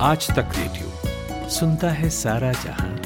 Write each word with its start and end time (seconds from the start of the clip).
आज 0.00 0.26
तक 0.30 0.48
रेडियो 0.58 1.48
सुनता 1.48 1.90
है 1.90 2.10
सारा 2.10 2.52
जहाँ। 2.52 3.00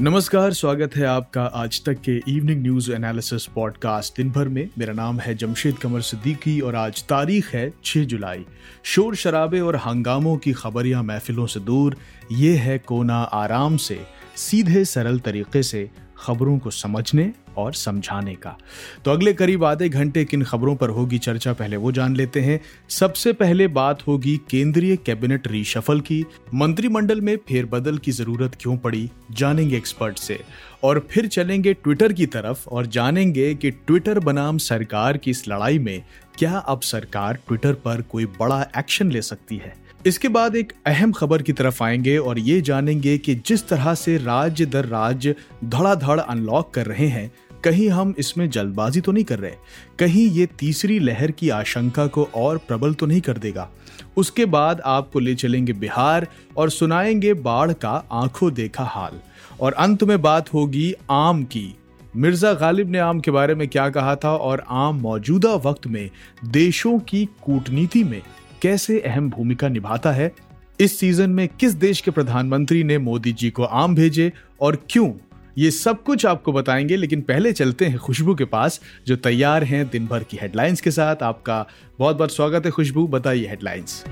नमस्कार, 0.00 0.52
स्वागत 0.52 0.96
है 0.96 1.06
आपका 1.06 1.42
आज 1.44 1.84
तक 1.84 2.00
के 2.00 2.16
इवनिंग 2.28 2.62
न्यूज़ 2.62 2.92
एनालिसिस 2.92 3.46
पॉडकास्ट 3.46 4.16
दिन 4.16 4.30
भर 4.30 4.48
में 4.48 4.68
मेरा 4.78 4.92
नाम 4.92 5.20
है 5.20 5.34
जमशेद 5.34 5.78
कमर 5.78 6.00
सिद्दीकी 6.00 6.60
और 6.60 6.76
आज 6.76 7.02
तारीख 7.02 7.54
है 7.54 7.72
6 7.84 8.04
जुलाई। 8.04 8.44
शोर 8.82 9.14
शराबे 9.14 9.60
और 9.60 9.76
हंगामों 9.76 10.36
की 10.36 10.52
खबरियाँ 10.52 11.02
महफिलों 11.02 11.46
से 11.46 11.60
दूर। 11.60 11.96
ये 12.32 12.56
है 12.56 12.78
कोना 12.78 13.22
आराम 13.22 13.76
से, 13.76 14.00
सीधे 14.36 14.84
सरल 14.84 15.18
तरीके 15.18 15.62
से 15.62 15.90
खबरों 16.18 16.58
को 16.58 16.70
समझने 16.70 17.32
और 17.56 17.72
समझाने 17.72 18.34
का। 18.34 18.58
तो 19.04 19.10
अगले 19.10 19.32
करीब 19.32 19.64
आधे 19.64 19.88
घंटे 19.88 20.24
किन 20.24 20.42
खबरों 20.42 20.76
पर 20.76 20.88
होगी 20.88 21.18
चर्चा, 21.18 21.52
पहले 21.52 21.76
वो 21.76 21.92
जान 21.92 22.16
लेते 22.16 22.40
हैं। 22.40 22.60
सबसे 22.88 23.32
पहले 23.32 23.66
बात 23.68 24.06
होगी 24.06 24.40
केंद्रीय 24.50 24.96
कैबिनेट 24.96 25.48
रीशफल 25.48 26.00
की। 26.00 26.24
मंत्रिमंडल 26.54 27.20
में 27.20 27.36
फेरबदल 27.36 27.98
की 27.98 28.10
ज़रूरत 28.10 28.56
क्यों 28.60 28.76
पड़ी, 28.76 29.10
जानेंगे 29.30 29.76
एक्सपर्ट 29.76 30.18
से। 30.18 30.40
और 30.82 31.08
फिर 31.10 31.26
चलेंगे 31.26 31.74
ट्विटर 31.74 32.12
की 32.12 32.26
तरफ़ 32.26 32.68
और 32.68 32.86
जानेंगे 32.86 33.54
कि 33.54 33.70
ट्विटर 33.70 34.18
बनाम 34.18 34.58
सरकार 34.58 35.16
की 35.16 35.30
इस 35.30 35.48
लड़ाई 35.48 35.78
में 35.78 36.02
क्या 36.38 36.58
अब 36.58 36.80
सरकार 36.80 37.34
ट्विटर 37.34 37.72
पर 37.74 38.02
कोई 38.02 38.26
बड़ा 38.26 38.70
एक्शन 38.78 39.12
ले 39.12 39.22
सकती 39.22 39.56
है। 39.56 39.82
इसके 40.06 40.28
बाद 40.28 40.56
एक 40.56 40.72
अहम 40.86 41.12
खबर 41.12 41.42
की 41.42 41.52
तरफ़ 41.52 41.82
आएँगे 41.84 42.18
और 42.18 42.38
ये 42.38 42.60
जानेंगे 42.60 43.18
कि 43.18 43.34
जिस 43.34 43.68
तरह 43.68 43.94
से 43.94 44.16
राज्य 44.18 44.66
दर 44.66 44.84
राज्य 44.84 45.34
धड़ाधड़ 45.64 46.20
अनलॉक 46.20 46.74
कर 46.74 46.86
रहे 46.86 47.06
हैं 47.06 47.32
कहीं 47.64 47.88
हम 47.88 48.14
इसमें 48.18 48.48
जल्दबाजी 48.50 49.00
तो 49.00 49.12
नहीं 49.12 49.24
कर 49.24 49.38
रहे, 49.38 49.52
कहीं 49.98 50.26
ये 50.28 50.46
तीसरी 50.58 50.98
लहर 50.98 51.30
की 51.30 51.48
आशंका 51.48 52.06
को 52.06 52.28
और 52.34 52.58
प्रबल 52.58 52.94
तो 52.94 53.06
नहीं 53.06 53.20
कर 53.20 53.38
देगा। 53.38 53.68
उसके 54.16 54.44
बाद 54.44 54.80
आपको 54.80 55.18
ले 55.18 55.34
चलेंगे 55.34 55.72
बिहार 55.72 56.26
और 56.56 56.70
सुनाएँगे 56.70 57.34
बाढ़ 57.34 57.72
का 57.72 58.04
आँखों 58.12 58.52
देखा 58.54 58.84
हाल। 58.84 59.20
और 59.60 59.72
अंत 59.72 60.04
में 60.04 60.20
बात 60.22 60.52
होगी 60.54 60.92
आम 61.10 61.42
की। 61.44 61.74
मिर्ज़ा 62.16 62.52
गालिब 62.52 62.90
ने 62.90 62.98
आम 62.98 63.20
के 63.20 63.30
बारे 63.30 63.54
में 63.54 63.66
क्या 63.68 63.88
कहा 63.88 64.14
था 64.16 64.36
और 64.36 64.64
आम 64.68 65.00
मौजूदा 65.00 65.54
वक्त 65.54 65.86
में 65.86 66.10
देशों 66.44 66.98
की 66.98 67.24
कूटनीति 67.42 68.04
में 68.04 68.20
कैसे 68.62 69.00
अहम 69.00 69.30
भूमिका 69.30 69.68
निभाता 69.68 70.12
है? 70.12 70.32
इस 70.80 70.98
सीज़न 70.98 71.30
में 71.30 71.48
किस 71.48 71.72
देश 71.72 72.00
के 72.00 72.10
प्रधानमंत्री 72.10 72.82
ने 72.84 72.98
मोदी 72.98 73.32
जी 73.32 73.50
को 73.50 73.62
आम 73.62 73.94
भेजे 73.94 74.32
और 74.60 74.78
क्यों 74.90 75.10
ये 75.58 75.70
सब 75.70 76.02
कुछ 76.02 76.26
आपको 76.26 76.52
बताएँगे, 76.52 76.96
लेकिन 76.96 77.20
पहले 77.20 77.52
चलते 77.52 77.84
हैं 77.84 77.98
खुशबू 77.98 78.34
के 78.34 78.44
पास, 78.44 78.80
जो 79.06 79.16
तैयार 79.16 79.64
हैं 79.64 79.88
दिन 79.88 80.06
भर 80.06 80.22
की 80.22 80.36
हेडलाइंस 80.36 80.80
के 80.80 80.90
साथ। 80.90 81.22
आपका 81.22 81.66
बहुत 81.98 82.16
बहुत 82.16 82.34
स्वागत 82.34 82.64
है 82.64 82.70
खुशबू, 82.70 83.06
बताइए 83.06 83.46
हेडलाइंस 83.46 84.04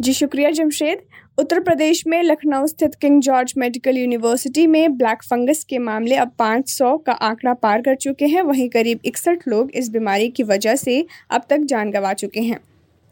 जी, 0.00 0.12
शुक्रिया 0.12 0.50
जमशेद। 0.50 0.98
उत्तर 1.38 1.60
प्रदेश 1.60 2.06
में 2.06 2.22
लखनऊ 2.22 2.66
स्थित 2.66 2.94
किंग 2.94 3.20
जॉर्ज 3.22 3.54
मेडिकल 3.58 3.96
यूनिवर्सिटी 3.96 4.66
में 4.66 4.96
ब्लैक 4.96 5.22
फंगस 5.22 5.64
के 5.64 5.78
मामले 5.78 6.16
अब 6.16 6.30
500 6.38 6.96
का 6.98 7.12
आंकड़ा 7.12 7.54
पार 7.54 7.82
कर 7.82 7.94
चुके 7.94 8.26
हैं। 8.26 8.42
वहीं 8.42 8.68
करीब 8.68 9.00
इकसठ 9.04 9.48
लोग 9.48 9.70
इस 9.70 9.88
बीमारी 9.88 10.28
की 10.28 10.42
वजह 10.42 10.76
से 10.76 11.06
अब 11.30 11.42
तक 11.50 11.58
जान 11.58 11.90
गंवा 11.90 12.12
चुके 12.12 12.40
हैं। 12.40 12.60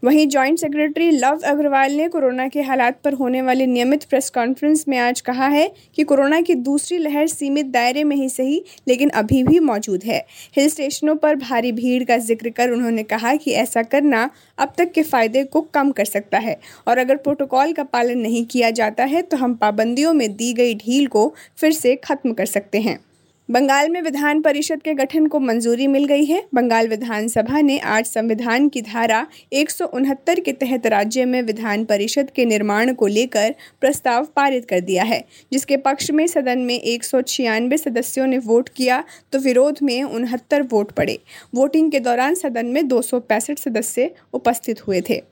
वहीं 0.03 0.27
जॉइंट 0.29 0.59
सेक्रेटरी 0.59 1.11
लव 1.11 1.41
अग्रवाल 1.47 1.93
ने 1.93 2.07
कोरोना 2.09 2.47
के 2.49 2.63
हालात 2.63 2.99
पर 3.05 3.13
होने 3.15 3.41
वाली 3.43 3.67
नियमित 3.67 4.05
प्रेस 4.05 4.29
कॉन्फ्रेंस 4.31 4.85
में 4.89 4.97
आज 4.99 5.21
कहा 5.21 5.47
है 5.47 5.71
कि 5.97 6.05
कोरोना 6.05 6.41
की 6.41 6.55
दूसरी 6.57 6.99
लहर 6.99 7.27
सीमित 7.27 7.67
दायरे 7.67 8.05
में 8.05 8.15
ही 8.17 8.29
सही, 8.29 8.63
लेकिन 8.89 9.11
अभी 9.11 9.43
भी 9.43 9.59
मौजूद 9.61 10.05
है। 10.05 10.19
हिल 10.57 10.69
स्टेशनों 10.69 11.15
पर 11.17 11.37
भारी 11.37 11.73
भीड़ 11.73 12.03
का 12.05 12.19
ज़िक्र 12.19 12.51
कर 12.51 12.71
उन्होंने 12.71 13.03
कहा 13.05 13.35
कि 13.37 13.53
ऐसा 13.55 13.83
करना 13.85 14.29
अब 14.59 14.73
तक 14.79 14.93
के 14.93 15.03
फ़ायदे 15.03 15.45
को 15.45 15.61
कम 15.75 15.91
कर 15.91 16.05
सकता 16.05 16.39
है 16.39 16.59
और 16.89 16.99
अगर 16.99 17.17
प्रोटोकॉल 17.17 17.73
का 17.73 17.85
पालन 17.85 18.19
नहीं 18.19 18.45
किया 18.47 18.71
जाता 18.73 19.05
है 19.05 19.23
तो 19.23 19.37
हम 19.37 19.55
पाबंदियों 19.57 20.13
में 20.15 20.31
दी 20.37 20.53
गई 20.53 20.75
ढील 20.77 21.07
को 21.09 21.33
फिर 21.59 21.73
से 21.73 21.97
खत्म 21.97 22.33
कर 22.33 22.47
सकते 22.47 22.81
हैं। 22.81 22.99
बंगाल 23.49 23.89
में 23.89 24.01
विधान 24.03 24.41
परिषद 24.43 24.81
के 24.83 24.93
गठन 24.95 25.27
को 25.27 25.39
मंजूरी 25.41 25.87
मिल 25.87 26.05
गई 26.05 26.25
है। 26.25 26.43
बंगाल 26.55 26.89
विधानसभा 26.89 27.61
ने 27.61 27.79
आज 27.79 28.07
संविधान 28.07 28.69
की 28.69 28.81
धारा 28.83 29.27
एक 29.53 29.71
सौ 29.71 29.87
उनहत्तर 29.87 30.41
के 30.41 30.53
तहत 30.53 30.87
राज्य 30.87 31.25
में 31.25 31.41
विधान 31.43 31.85
परिषद 31.85 32.31
के 32.31 32.45
निर्माण 32.45 32.93
को 32.95 33.07
लेकर 33.07 33.55
प्रस्ताव 33.81 34.27
पारित 34.37 34.65
कर 34.65 34.81
दिया 34.81 35.05
है, 35.05 35.23
जिसके 35.53 35.77
पक्ष 35.77 36.11
में 36.11 36.27
सदन 36.27 36.59
में 36.59 36.75
एक 36.75 37.05
सौ 37.05 37.21
छियानवे 37.23 37.79
सदस्यों 37.79 38.27
ने 38.27 38.39
वोट 38.41 38.69
किया 38.69 39.03
तो 39.33 39.39
विरोध 39.39 39.79
में 39.83 40.03
उनहत्तर 40.03 40.63
वोट 40.65 40.93
पड़े। 40.93 41.19
वोटिंग 41.55 41.91
के 41.93 42.01
दौरान 42.01 42.35
सदन 42.35 42.67
में 42.67 42.87
दो 42.89 43.01
सौ 43.03 43.21
पैंसठ 43.21 43.59
सदस्य 43.59 44.11
उपस्थित 44.33 44.87
हुए 44.87 45.01
थे। 45.11 45.23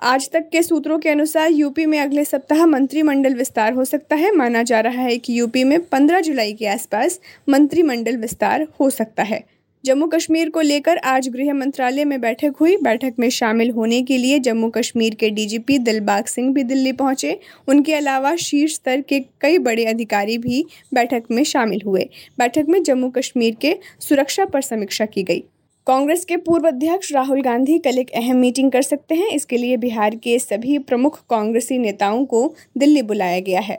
आज 0.00 0.30
तक 0.30 0.48
के 0.52 0.62
सूत्रों 0.62 0.98
के 0.98 1.08
अनुसार 1.08 1.50
यूपी 1.50 1.86
में 1.86 1.98
अगले 2.00 2.24
सप्ताह 2.24 2.66
मंत्रिमंडल 2.66 3.34
विस्तार 3.34 3.72
हो 3.72 3.84
सकता 3.84 4.16
है। 4.16 4.30
माना 4.36 4.62
जा 4.62 4.80
रहा 4.80 5.02
है 5.02 5.18
कि 5.18 5.40
यूपी 5.40 5.64
में 5.64 5.80
15 5.80 6.20
जुलाई 6.20 6.52
के 6.52 6.66
आसपास 6.66 7.20
मंत्रिमंडल 7.48 8.16
विस्तार 8.16 8.66
हो 8.80 8.90
सकता 8.90 9.22
है। 9.22 9.44
जम्मू 9.84 10.06
कश्मीर 10.06 10.50
को 10.50 10.60
लेकर 10.60 10.96
आज 10.96 11.28
गृह 11.28 11.52
मंत्रालय 11.54 12.04
में 12.04 12.20
बैठक 12.20 12.54
हुई। 12.60 12.76
बैठक 12.76 13.14
में 13.18 13.30
शामिल 13.30 13.70
होने 13.70 14.02
के 14.02 14.18
लिए 14.18 14.38
जम्मू 14.38 14.70
कश्मीर 14.70 15.14
के 15.14 15.30
डीजीपी 15.30 15.78
दिलबाग 15.78 16.24
सिंह 16.24 16.54
भी 16.54 16.62
दिल्ली 16.62 16.92
पहुँचे। 16.92 17.40
उनके 17.68 17.94
अलावा 17.94 18.36
शीर्ष 18.36 18.74
स्तर 18.74 19.00
के 19.00 19.20
कई 19.40 19.58
बड़े 19.58 19.84
अधिकारी 19.84 20.38
भी 20.38 20.64
बैठक 20.94 21.22
में 21.30 21.44
शामिल 21.44 21.82
हुए। 21.86 22.08
बैठक 22.38 22.66
में 22.68 22.82
जम्मू 22.82 23.10
कश्मीर 23.10 23.56
के 23.60 23.78
सुरक्षा 24.00 24.44
पर 24.44 24.62
समीक्षा 24.62 25.06
की 25.06 25.22
गई। 25.22 25.44
कांग्रेस 25.88 26.24
के 26.24 26.36
पूर्व 26.36 26.66
अध्यक्ष 26.68 27.12
राहुल 27.12 27.40
गांधी 27.42 27.78
कल 27.78 27.98
एक 27.98 28.10
अहम 28.10 28.36
मीटिंग 28.36 28.70
कर 28.72 28.82
सकते 28.82 29.14
हैं। 29.14 29.26
इसके 29.26 29.56
लिए 29.56 29.76
बिहार 29.76 30.14
के 30.14 30.38
सभी 30.38 30.76
प्रमुख 30.80 31.18
कांग्रेसी 31.30 31.76
नेताओं 31.78 32.24
को 32.24 32.42
दिल्ली 32.78 33.02
बुलाया 33.02 33.38
गया 33.40 33.60
है। 33.60 33.76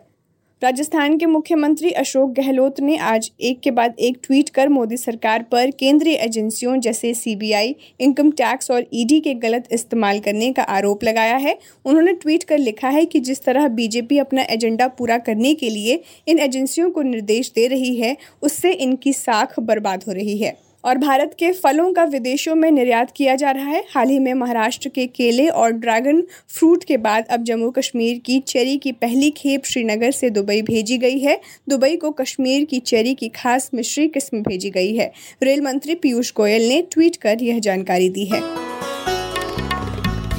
राजस्थान 0.61 1.17
के 1.17 1.25
मुख्यमंत्री 1.25 1.91
अशोक 1.93 2.31
गहलोत 2.31 2.79
ने 2.79 2.97
आज 2.99 3.29
एक 3.39 3.59
के 3.59 3.71
बाद 3.71 3.95
एक 3.99 4.17
ट्वीट 4.23 4.49
कर 4.49 4.69
मोदी 4.69 4.97
सरकार 4.97 5.43
पर 5.51 5.71
केंद्रीय 5.71 6.15
एजेंसियों 6.15 6.75
जैसे 6.77 7.13
सीबीआई, 7.13 7.75
इनकम 7.99 8.31
टैक्स 8.31 8.71
और 8.71 8.85
ईडी 8.93 9.19
के 9.19 9.33
गलत 9.35 9.67
इस्तेमाल 9.71 10.19
करने 10.19 10.51
का 10.51 10.63
आरोप 10.63 11.03
लगाया 11.03 11.35
है। 11.37 11.57
उन्होंने 11.85 12.13
ट्वीट 12.13 12.43
कर 12.43 12.57
लिखा 12.59 12.89
है 12.89 13.05
कि 13.05 13.19
जिस 13.19 13.43
तरह 13.43 13.67
बीजेपी 13.73 14.17
अपना 14.19 14.45
एजेंडा 14.49 14.87
पूरा 14.87 15.17
करने 15.19 15.53
के 15.53 15.69
लिए 15.69 16.01
इन 16.27 16.39
एजेंसियों 16.39 16.89
को 16.89 17.01
निर्देश 17.03 17.51
दे 17.55 17.67
रही 17.67 17.95
है, 17.95 18.15
उससे 18.41 18.71
इनकी 18.71 19.13
साख 19.13 19.59
बर्बाद 19.61 20.03
हो 20.07 20.13
रही 20.13 20.37
है। 20.37 20.57
और 20.83 20.97
भारत 20.97 21.35
के 21.39 21.51
फलों 21.51 21.91
का 21.93 22.03
विदेशों 22.03 22.55
में 22.55 22.69
निर्यात 22.71 23.11
किया 23.11 23.35
जा 23.35 23.51
रहा 23.51 23.69
है। 23.69 23.83
हाल 23.95 24.09
ही 24.09 24.19
में 24.19 24.33
महाराष्ट्र 24.33 24.89
के 24.89 25.05
केले 25.07 25.47
और 25.47 25.71
ड्रैगन 25.71 26.21
फ्रूट 26.47 26.83
के 26.83 26.97
बाद 26.97 27.25
अब 27.25 27.43
जम्मू 27.43 27.69
कश्मीर 27.71 28.19
की 28.25 28.39
चेरी 28.39 28.77
की 28.77 28.91
पहली 28.91 29.29
खेप 29.31 29.65
श्रीनगर 29.65 30.11
से 30.11 30.29
दुबई 30.29 30.61
भेजी 30.61 30.97
गई 30.97 31.19
है। 31.19 31.39
दुबई 31.69 31.95
को 31.95 32.11
कश्मीर 32.11 32.65
की 32.65 32.79
चेरी 32.79 33.13
की 33.13 33.29
खास 33.29 33.69
मिश्री 33.73 34.07
किस्म 34.07 34.41
भेजी 34.41 34.69
गई 34.69 34.95
है। 34.95 35.11
रेल 35.43 35.61
मंत्री 35.61 35.95
पीयूष 35.95 36.33
गोयल 36.33 36.69
ने 36.69 36.81
ट्वीट 36.81 37.15
कर 37.15 37.43
यह 37.43 37.59
जानकारी 37.59 38.09
दी 38.09 38.25
है। 38.25 38.41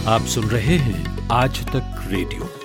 आप 0.07 0.27
सुन 0.27 0.45
रहे 0.45 0.77
हैं 0.79 1.29
आज 1.33 1.61
तक 1.67 2.09
रेडियो। 2.11 2.60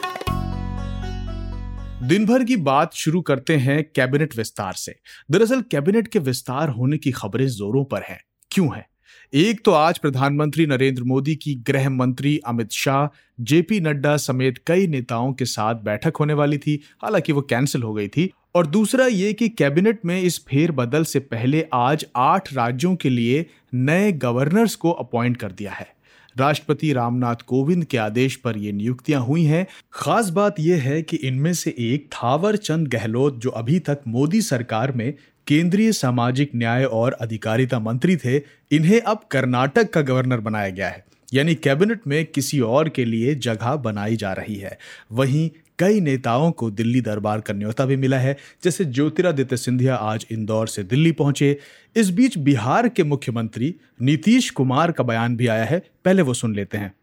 दिन 2.06 2.26
भर 2.26 2.44
की 2.44 2.56
बात 2.56 2.94
शुरू 2.94 3.22
करते 3.22 3.56
हैं 3.56 3.92
कैबिनेट 3.96 4.38
विस्तार 4.38 4.74
से। 4.74 4.96
दरअसल 5.32 5.62
कैबिनेट 5.62 6.08
के 6.08 6.20
विस्तार 6.20 6.70
होने 6.70 6.98
की 6.98 7.12
खबरें 7.12 7.48
जोरों 7.48 7.86
पर 7.86 8.02
हैं। 8.02 8.24
क्यों 8.52 8.76
है? 8.76 8.90
एक 9.34 9.66
तो 9.66 9.72
आज 9.72 9.98
प्रधानमंत्री 9.98 10.66
नरेंद्र 10.66 11.04
मोदी 11.04 11.36
की 11.36 11.56
गृह 11.56 11.90
मंत्री 11.90 12.42
अमित 12.46 12.72
शाह, 12.72 13.16
जेपी 13.44 13.80
नड्डा 13.80 14.18
समेत 14.18 14.64
कई 14.68 14.88
नेताओं 14.88 15.34
के 15.34 15.46
साथ 15.46 15.76
बैठक 15.76 16.14
होने 16.18 16.34
वाली 16.34 16.58
थी, 16.58 16.82
हालाँकि 17.02 17.32
वो 17.32 17.42
कैंसिल 17.42 17.84
हो 17.84 17.94
गई 17.94 18.08
थी। 18.08 18.32
और 18.56 18.68
दूसरा 18.68 19.06
ये 19.06 19.34
कि 19.34 19.50
कैबिनेट 19.50 20.06
में 20.06 20.22
इस 20.22 20.46
फेर 20.46 20.72
बदल 20.72 21.04
से 21.04 21.20
पहले 21.20 21.66
आज 21.74 22.06
आठ 22.16 22.54
राज्यों 22.54 22.96
के 22.96 23.10
लिए 23.10 23.46
नए 23.74 24.12
गवर्नर्स 24.12 24.76
को 24.76 24.92
अपॉइंट 24.92 25.38
कर 25.38 25.52
दिया 25.52 25.72
है। 25.72 25.95
राष्ट्रपति 26.38 26.94
रामनाथ 26.94 27.36
कोविंद 27.36 27.86
के 27.86 27.98
आदेश 27.98 28.36
पर 28.36 28.58
ये 28.58 28.72
नियुक्तियाँ 28.72 29.22
हुई 29.22 29.44
हैं। 29.44 29.68
खास 29.94 30.30
बात 30.30 30.56
यह 30.60 30.82
है 30.82 31.02
कि 31.02 31.18
इनमें 31.18 31.54
से 31.54 31.76
एक 31.80 32.10
थावर 32.14 32.56
चंद 32.56 32.88
गहलोत, 32.88 33.40
जो 33.40 33.50
अभी 33.50 33.80
तक 33.80 34.00
मोदी 34.08 34.42
सरकार 34.42 34.92
में 34.92 35.14
केंद्रीय 35.48 35.92
सामाजिक 35.92 36.52
न्याय 36.56 36.84
और 36.84 37.12
अधिकारिता 37.12 37.80
मंत्री 37.80 38.18
थे, 38.18 38.38
इन्हें 38.72 39.02
अब 39.02 39.20
कर्नाटक 39.32 39.90
का 39.90 40.02
गवर्नर 40.02 40.40
बनाया 40.40 40.70
गया 40.70 40.90
है। 40.90 41.06
यानी 41.34 41.56
कैबिनेट 41.56 42.08
में 42.08 42.26
किसी 42.26 42.60
और 42.60 42.90
के 42.90 43.06
लिए 43.06 43.36
जगह 43.36 43.76
बनाई 43.76 44.16
जा 44.16 44.34
रही 44.34 44.56
है। 44.56 44.78
वहीं 45.12 45.50
कई 45.80 46.00
नेताओं 46.00 46.52
को 46.52 46.70
दिल्ली 46.72 47.00
दरबार 47.02 47.42
का 47.42 47.54
न्योता 47.54 47.86
भी 47.86 47.96
मिला 47.96 48.18
है, 48.18 48.36
जैसे 48.64 48.86
ज्योतिरादित्य 48.86 49.58
सिंधिया 49.58 49.96
आज 49.96 50.26
इंदौर 50.32 50.68
से 50.68 50.84
दिल्ली 50.84 51.12
पहुँचे। 51.12 51.58
इस 51.96 52.10
बीच 52.10 52.38
बिहार 52.40 52.88
के 52.90 53.04
मुख्यमंत्री 53.04 53.74
नीतीश 54.02 54.50
कुमार 54.52 54.92
का 54.92 55.04
बयान 55.04 55.36
भी 55.36 55.48
आया 55.48 55.66
है, 55.66 55.80
पहले 56.06 56.22
वो 56.22 56.34
सुन 56.34 56.56
लेते 56.56 56.78
हैं। 56.78 56.94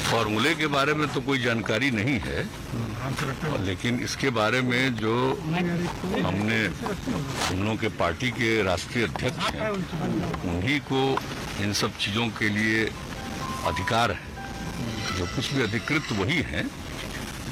फॉर्मूले 0.00 0.54
के 0.54 0.66
बारे 0.66 0.94
में 0.94 1.06
तो 1.08 1.20
कोई 1.20 1.38
जानकारी 1.38 1.90
नहीं 1.90 2.18
है, 2.20 2.44
लेकिन 3.66 4.00
इसके 4.00 4.30
बारे 4.30 4.60
में 4.60 4.94
जो 4.96 5.14
हमने 6.22 6.60
हम 6.64 7.62
लोगों 7.62 7.76
के 7.76 7.88
पार्टी 7.98 8.30
के 8.30 8.62
राष्ट्रीय 8.62 9.04
अध्यक्ष 9.04 9.50
हैं, 9.54 9.70
उन्हीं 9.70 10.78
को 10.92 11.02
इन 11.64 11.72
सब 11.72 11.96
चीज़ों 11.98 12.28
के 12.38 12.48
लिए 12.48 12.84
अधिकार 13.66 14.10
है। 14.10 14.28
जो 15.18 15.24
कुछ 15.26 15.52
भी 15.54 15.62
अधिकृत 15.62 16.12
वही 16.18 16.40
हैं 16.44 16.68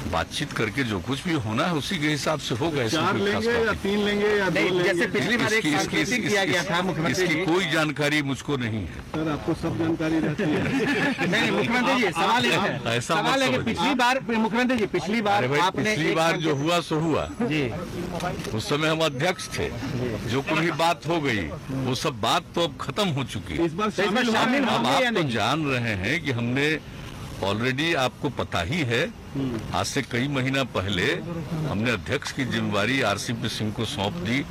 बातचीत 0.07 0.51
करके 0.57 0.83
जो 0.83 0.99
कुछ 1.07 1.23
भी 1.23 1.33
होना 1.45 1.65
है 1.65 1.73
उसी 1.75 1.97
के 1.99 2.07
हिसाब 2.07 2.39
से 2.39 2.55
होगा 2.55 2.87
चार 2.87 3.15
लेंगे 3.17 3.51
या 3.51 3.73
तीन 3.83 3.99
लेंगे 4.05 4.27
या 4.27 4.49
दो 4.49 4.59
लेंगे 4.59 4.83
जैसे 4.83 5.07
पिछली 5.07 5.37
बार 5.37 5.53
एक 5.53 5.65
सांकेतिक 5.65 6.27
किया 6.27 6.45
गया 6.45 6.63
था 6.63 6.81
मुख्यमंत्री 6.81 7.23
इसकी 7.23 7.35
जी। 7.35 7.45
कोई 7.45 7.65
जानकारी 7.71 8.21
मुझको 8.29 8.57
नहीं 8.57 8.81
है। 8.81 9.01
सर 9.15 9.29
आपको 9.31 9.53
सब 9.53 9.77
जानकारी 9.79 10.19
रहती 10.19 10.43
है। 10.43 11.27
नहीं 11.31 11.51
मुख्यमंत्री 11.51 11.95
जी 12.01 12.11
सवाल 12.11 12.45
है। 12.45 12.95
ऐसा 12.95 13.15
सवाल 13.15 13.43
है 13.43 13.49
कि 13.49 13.57
पिछली 13.63 13.93
बार 13.95 14.19
मुख्यमंत्री 14.29 14.77
जी 14.77 14.85
पिछली 14.85 15.21
बार 15.21 15.45
आपने 15.59 15.83
पिछली 15.83 16.13
बार 16.15 16.37
जो 16.37 16.55
हुआ 16.55 16.79
सो 16.89 16.99
हुआ। 16.99 17.27
जी। 17.41 17.63
उस 18.57 18.69
समय 18.69 18.87
हम 18.87 18.99
अध्यक्ष 19.05 19.47
थे। 19.57 19.69
जो 20.29 20.41
कोई 20.41 20.71
बात 20.83 21.07
हो 21.07 21.19
गई 21.21 21.47
वो 21.87 21.95
सब 21.95 22.19
बात 22.21 22.45
तो 22.55 22.61
अब 22.61 22.77
खत्म 22.81 23.07
हो 23.19 23.23
चुकी 23.33 23.53
है। 23.53 23.65
इस 23.65 23.73
बार 23.73 23.89
तो 23.89 24.01
शामिल 24.31 24.63
या 24.63 24.71
आप 24.71 25.13
तो 25.15 25.23
जान 25.29 25.65
रहे 25.65 25.93
हैं 26.05 26.21
कि 26.23 26.31
हमने 26.31 26.67
ऑलरेडी 27.43 27.93
आपको 27.95 28.29
पता 28.29 28.61
ही 28.61 28.79
है 28.83 29.01
आज 29.73 29.85
से 29.85 30.01
कई 30.01 30.27
महीना 30.27 30.63
पहले 30.73 31.03
हमने 31.69 31.91
अध्यक्ष 31.91 32.31
की 32.31 32.45
जिम्मेवारी 32.45 33.01
आरसीपी 33.01 33.49
सिंह 33.49 33.71
को 33.73 33.85
सौंप 33.85 34.13
दी 34.25 34.43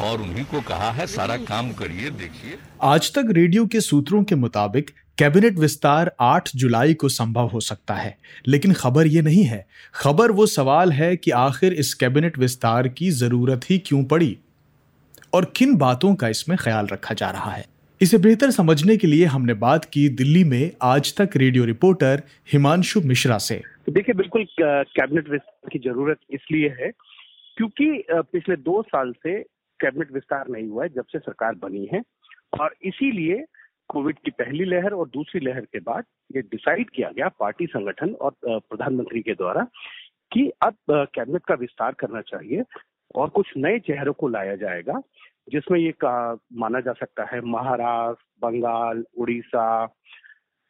और 0.00 0.20
उन्हीं 0.22 0.44
को 0.44 0.60
कहा 0.60 0.90
है 0.90 1.06
सारा 1.06 1.36
काम 1.38 1.72
करिए 1.72 2.10
देखिए। 2.10 2.58
आज 2.82 3.12
तक 3.14 3.32
रेडियो 3.32 3.66
के 3.66 3.80
सूत्रों 3.80 4.22
के 4.24 4.34
मुताबिक 4.34 4.90
कैबिनेट 5.18 5.58
विस्तार 5.58 6.12
8 6.20 6.50
जुलाई 6.56 6.94
को 6.94 7.08
संभव 7.08 7.46
हो 7.46 7.60
सकता 7.60 7.94
है 7.94 8.16
लेकिन 8.48 8.72
खबर 8.72 9.06
ये 9.06 9.22
नहीं 9.22 9.44
है। 9.44 9.64
खबर 9.94 10.30
वो 10.30 10.46
सवाल 10.48 10.92
है 10.92 11.16
कि 11.16 11.30
आखिर 11.30 11.72
इस 11.74 11.94
कैबिनेट 11.94 12.38
विस्तार 12.38 12.88
की 12.90 13.10
ज़रूरत 13.12 13.70
ही 13.70 13.78
क्यों 13.78 14.04
पड़ी 14.04 14.36
और 15.34 15.52
किन 15.56 15.76
बातों 15.76 16.14
का 16.14 16.28
इसमें 16.28 16.56
ख्याल 16.60 16.86
रखा 16.86 17.14
जा 17.14 17.30
रहा 17.30 17.50
है। 17.50 17.66
इसे 18.00 18.18
बेहतर 18.18 18.50
समझने 18.50 18.96
के 18.96 19.06
लिए 19.06 19.24
हमने 19.26 19.54
बात 19.62 19.84
की 19.84 20.08
दिल्ली 20.18 20.42
में 20.44 20.70
आज 20.82 21.12
तक 21.16 21.36
रेडियो 21.36 21.64
रिपोर्टर 21.64 22.22
हिमांशु 22.52 23.00
मिश्रा 23.00 23.36
से। 23.38 23.56
तो 23.86 23.92
देखिए, 23.92 24.14
बिल्कुल 24.14 24.46
कैबिनेट 24.60 25.28
विस्तार 25.30 25.68
की 25.72 25.78
ज़रूरत 25.78 26.18
इसलिए 26.30 26.68
है 26.80 26.90
क्योंकि 27.56 28.04
पिछले 28.10 28.56
दो 28.58 28.80
साल 28.82 29.12
से 29.22 29.38
कैबिनेट 29.80 30.12
विस्तार 30.12 30.48
नहीं 30.48 30.68
हुआ 30.68 30.82
है 30.84 30.88
जब 30.94 31.04
से 31.12 31.18
सरकार 31.18 31.54
बनी 31.62 31.88
है 31.92 32.02
और 32.60 32.74
इसीलिए 32.84 33.44
कोविड 33.88 34.18
की 34.24 34.30
पहली 34.30 34.64
लहर 34.64 34.92
और 34.92 35.08
दूसरी 35.08 35.40
लहर 35.40 35.64
के 35.72 35.80
बाद 35.80 36.04
ये 36.36 36.42
डिसाइड 36.50 36.90
किया 36.90 37.10
गया 37.16 37.28
पार्टी 37.40 37.66
संगठन 37.66 38.14
और 38.20 38.34
प्रधानमंत्री 38.46 39.20
के 39.22 39.34
द्वारा 39.34 39.66
कि 40.32 40.50
अब 40.62 40.74
कैबिनेट 40.90 41.42
का 41.48 41.54
विस्तार 41.60 41.94
करना 42.00 42.20
चाहिए 42.26 42.62
और 43.14 43.28
कुछ 43.28 43.46
नए 43.56 43.78
चेहरों 43.86 44.12
को 44.12 44.28
लाया 44.28 44.54
जाएगा 44.56 45.00
जिसमें 45.48 45.78
ये 45.78 45.92
कहा- 45.92 46.38
माना 46.52 46.80
जा 46.80 46.92
सकता 46.92 47.24
है, 47.24 47.40
महाराष्ट्र, 47.40 48.24
बंगाल, 48.42 49.04
उड़ीसा, 49.18 49.94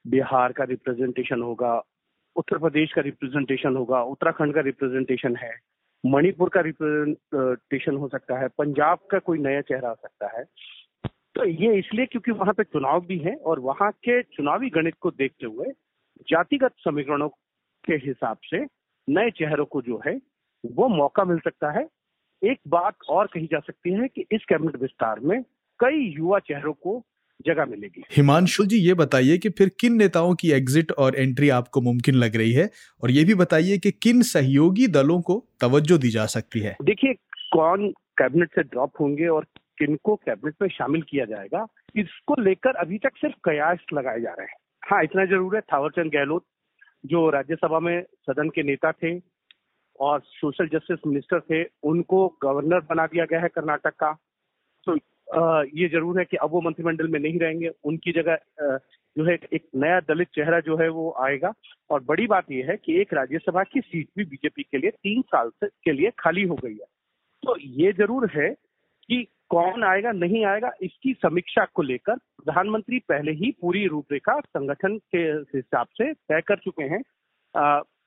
बिहार 0.07 0.53
का 0.53 0.65
रिप्रेजेंटेशन 0.65 1.43
होगा, 1.43 1.83
उत्तर 2.37 2.59
प्रदेश 2.59 2.93
का 2.93 3.01
रिप्रेजेंटेशन 3.01 3.77
होगा, 3.77 4.03
उत्तराखंड 4.03 4.55
का 4.55 4.61
रिप्रेजेंटेशन 4.61 5.37
है, 5.37 5.55
मणिपुर 6.07 6.49
का 6.49 6.61
रिप्रेजेंटेशन 6.61 7.97
हो 7.97 8.09
सकता 8.09 8.39
है, 8.39 8.49
पंजाब 8.49 8.99
का 9.11 9.19
कोई 9.19 9.39
नया 9.39 9.61
चेहरा 9.61 9.91
आ 9.91 9.95
सकता 9.95 10.39
है। 10.39 10.45
तो 11.07 11.45
ये 11.45 11.79
इसलिए 11.79 12.07
क्योंकि 12.07 12.31
वहाँ 12.31 12.55
पे 12.55 12.65
चुनाव 12.65 13.07
भी 13.07 13.19
है 13.19 13.37
और 13.37 13.61
वहाँ 13.61 13.93
के 13.93 14.23
चुनावी 14.23 14.71
गणित 14.71 14.95
को 15.01 15.11
देखते 15.11 15.47
हुए 15.47 15.67
जातिगत 16.29 16.73
समीकरणों 16.79 17.29
के 17.85 17.95
हिसाब 17.95 18.37
से 18.45 18.67
नए 19.09 19.31
चेहरों 19.31 19.65
को 19.65 19.83
जो 19.83 20.03
है, 20.07 20.21
वो 20.67 20.89
मौका 20.89 21.25
मिल 21.25 21.39
सकता 21.39 21.71
है 21.71 21.89
एक 22.43 22.59
बात 22.69 22.95
और 23.09 23.27
कही 23.27 23.47
जा 23.47 23.59
सकती 23.59 23.93
है 23.93 24.09
कि 24.09 24.25
इस 24.33 24.45
कैबिनेट 24.49 24.77
विस्तार 24.83 25.21
में 25.21 25.41
कई 25.81 26.15
युवा 26.19 26.39
चेहरों 26.39 26.73
को 26.73 27.03
जगह 27.47 27.65
मिलेगी। 27.65 28.03
हिमांशु 28.17 28.65
जी 28.65 28.77
ये 28.77 28.95
बताइए 28.95 29.37
कि 29.39 29.49
फिर 29.49 29.71
किन 29.81 29.97
नेताओं 29.97 30.35
की 30.35 30.51
एग्जिट 30.53 30.93
और 30.93 31.17
एंट्री 31.17 31.49
आपको 31.49 31.81
मुमकिन 31.81 32.15
लग 32.15 32.37
रही 32.37 32.53
है? 32.53 32.69
और 33.03 33.11
ये 33.11 33.25
भी 33.25 33.35
बताइए 33.35 33.79
कि 33.79 33.91
किन 34.03 34.23
सहयोगी 34.23 34.87
दलों 34.89 35.21
को 35.21 35.45
तवज्जो 35.61 35.99
दी 35.99 36.11
जा 36.11 36.27
सकती 36.27 36.61
है? 36.61 36.77
देखिए 36.83 37.15
कौन 37.53 37.91
कैबिनेट 38.19 38.49
से 38.49 38.63
ड्रॉप 38.63 39.01
होंगे 39.01 39.27
और 39.27 39.45
किनको 39.79 40.15
कैबिनेट 40.17 40.55
में 40.63 40.69
शामिल 40.69 41.03
किया 41.03 41.25
जाएगा 41.25 41.67
इसको 41.97 42.41
लेकर 42.43 42.77
अभी 42.77 42.99
तक 42.99 43.17
सिर्फ़ 43.17 43.37
कयास 43.45 43.79
लगाए 43.93 44.21
जा 44.21 44.31
रहे 44.31 44.47
हैं। 44.47 44.57
हाँ 44.83 45.03
इतना 45.05 45.25
ज़रूर 45.25 45.55
है 45.57 45.61
थावरचंद 45.73 46.13
गहलोत 46.13 46.45
जो 47.05 47.29
राज्यसभा 47.31 47.81
में 47.81 48.03
सदन 48.03 48.49
के 48.49 48.63
नेता 48.63 48.93
थे 48.93 49.19
और 50.01 50.21
सोशल 50.21 50.69
जस्टिस 50.69 51.07
मिनिस्टर 51.07 51.41
थे, 51.41 51.63
उनको 51.83 52.27
गवर्नर 52.43 52.81
बना 52.91 53.07
दिया 53.07 53.25
गया 53.25 53.41
है 53.41 53.49
कर्नाटक 53.49 53.95
का। 53.95 54.13
तो 54.87 54.97
ये 55.79 55.89
ज़रूर 55.89 56.19
है 56.19 56.25
कि 56.25 56.37
अब 56.37 56.51
वो 56.51 56.61
मंत्रिमंडल 56.61 57.09
में 57.09 57.19
नहीं 57.21 57.39
रहेंगे। 57.41 57.71
उनकी 57.85 58.13
जगह 58.13 58.39
जो 59.17 59.25
है 59.25 59.37
एक 59.53 59.67
नया 59.77 60.01
दलित 60.01 60.29
चेहरा 60.35 60.61
जो 60.61 60.77
है 60.77 60.89
वो 60.91 61.11
आएगा। 61.21 61.53
और 61.91 62.03
बड़ी 62.05 62.27
बात 62.27 62.51
यह 62.53 62.71
है 62.71 62.77
कि 62.77 63.01
एक 63.01 63.15
राज्यसभा 63.15 63.63
की 63.65 63.81
सीट 63.81 64.09
भी 64.17 64.25
बीजेपी 64.25 64.63
के 64.63 64.79
लिए 64.79 64.91
तीन 64.91 65.23
साल 65.23 65.51
से, 65.51 65.67
के 65.67 65.93
लिए 65.93 66.11
खाली 66.19 66.43
हो 66.43 66.55
गई 66.55 66.73
है। 66.73 66.87
तो 67.43 67.57
ये 67.59 67.93
ज़रूर 67.93 68.31
है 68.35 68.49
कि 68.49 69.27
कौन 69.51 69.85
आएगा, 69.85 70.11
नहीं 70.13 70.45
आएगा, 70.45 70.71
इसकी 70.83 71.13
समीक्षा 71.15 71.65
को 71.75 71.83
लेकर 71.83 72.17
प्रधानमंत्री 72.17 72.99
पहले 73.09 73.33
ही 73.33 73.51
पूरी 73.61 73.87
रूपरेखा 73.87 74.39
संगठन 74.41 74.97
के 75.15 75.23
हिसाब 75.57 75.87
से 75.93 76.13
तय 76.13 76.41
कर 76.41 76.59
चुके 76.59 76.85
हैं। 76.85 77.03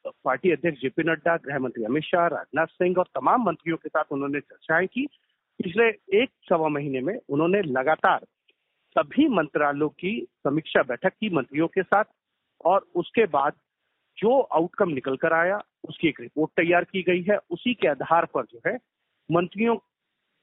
पार्टी 0.07 0.51
अध्यक्ष 0.51 0.81
जेपी 0.81 1.03
नड्डा 1.03 1.35
गृह 1.37 1.59
मंत्री 1.59 1.83
अमित 1.83 2.03
शाह, 2.03 2.27
राजनाथ 2.27 2.65
सिंह 2.65 2.95
और 2.97 3.05
तमाम 3.05 3.43
मंत्रियों 3.43 3.77
के 3.77 3.89
साथ 3.89 4.03
उन्होंने 4.11 4.39
चर्चाएँ 4.39 4.87
की। 4.87 5.05
पिछले 5.59 5.87
एक 6.21 6.29
सवा 6.49 6.67
महीने 6.67 7.01
में 7.01 7.19
उन्होंने 7.29 7.61
लगातार 7.61 8.19
सभी 8.95 9.27
मंत्रालयों 9.27 9.89
की 9.89 10.27
समीक्षा 10.43 10.83
बैठक 10.83 11.09
की 11.09 11.29
मंत्रियों 11.29 11.67
के 11.67 11.83
साथ 11.83 12.03
और 12.65 12.87
उसके 12.95 13.25
बाद 13.25 13.53
जो 14.17 14.39
आउटकम 14.39 14.89
निकल 14.89 15.15
कर 15.15 15.33
आया, 15.33 15.61
उसकी 15.89 16.07
एक 16.07 16.21
रिपोर्ट 16.21 16.51
तैयार 16.51 16.83
की 16.83 17.03
गई 17.03 17.21
है। 17.21 17.37
उसी 17.37 17.73
के 17.73 17.87
आधार 17.87 18.25
पर 18.25 18.43
जो 18.43 18.61
है 18.67 18.79
मंत्रियों 19.31 19.75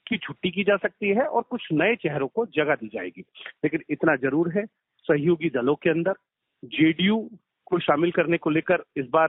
की 0.07 0.19
छुट्टी 0.19 0.51
की 0.51 0.65
जा 0.65 0.77
सकती 0.77 1.09
है 1.09 1.23
और 1.23 1.43
कुछ 1.43 1.69
नए 1.73 1.97
चेहरों 1.97 2.29
को 2.29 2.47
जगह 2.47 2.75
दी 2.75 2.89
जाएगी। 2.89 3.21
लेकिन 3.65 3.81
इतना 3.91 4.17
ज़रूर 4.17 4.53
है, 4.59 4.67
सहयोगी 5.05 5.51
दलों 5.51 5.75
के 5.75 5.91
अंदर, 5.91 6.15
जेडीयू 6.65 7.31
को 7.67 7.79
शामिल 7.79 8.11
करने 8.11 8.39
को 8.39 8.51
लेकर 8.51 8.85
इस 8.97 9.07
बार 9.11 9.29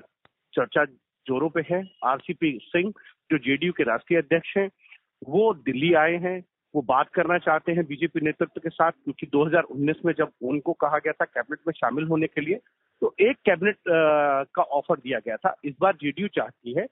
चर्चा 0.54 0.86
जोरों 1.28 1.50
पे 1.50 1.62
है। 1.70 1.82
आरसीपी 2.06 2.58
सिंह, 2.64 2.92
जो 3.30 3.38
जेडीयू 3.40 3.74
के 3.74 3.84
राष्ट्रीय 3.84 4.20
अध्यक्ष 4.20 4.56
हैं, 4.58 4.70
वो 5.28 5.54
दिल्ली 5.56 5.94
आए 5.96 6.16
हैं, 6.18 6.40
वो 6.74 6.82
बात 6.84 7.10
करना 7.14 7.38
चाहते 7.40 7.72
हैं 7.72 7.86
बीजेपी 7.86 8.20
नेतृत्व 8.22 8.60
के 8.60 8.70
साथ, 8.70 8.92
क्योंकि 8.94 9.28
2019 9.28 9.98
में 10.06 10.14
जब 10.18 10.32
उनको 10.44 10.74
कहा 10.76 10.98
गया 10.98 11.14
था 11.14 11.26
कैबिनेट 11.28 11.60
में 11.68 11.74
शामिल 11.74 12.06
होने 12.08 12.28
के 12.28 12.42
लिए 12.42 12.60
तो 13.02 13.14
एक 13.22 13.38
कैबिनेट 13.46 13.78
का 14.56 14.64
ऑफ़र 14.64 14.98
दिया 14.98 15.20
गया 15.20 15.36
था। 15.38 15.54
इस 15.66 15.74
बार 15.82 15.96
जेडीयू 16.02 16.28
चाहती 16.28 16.74
है 16.74 16.86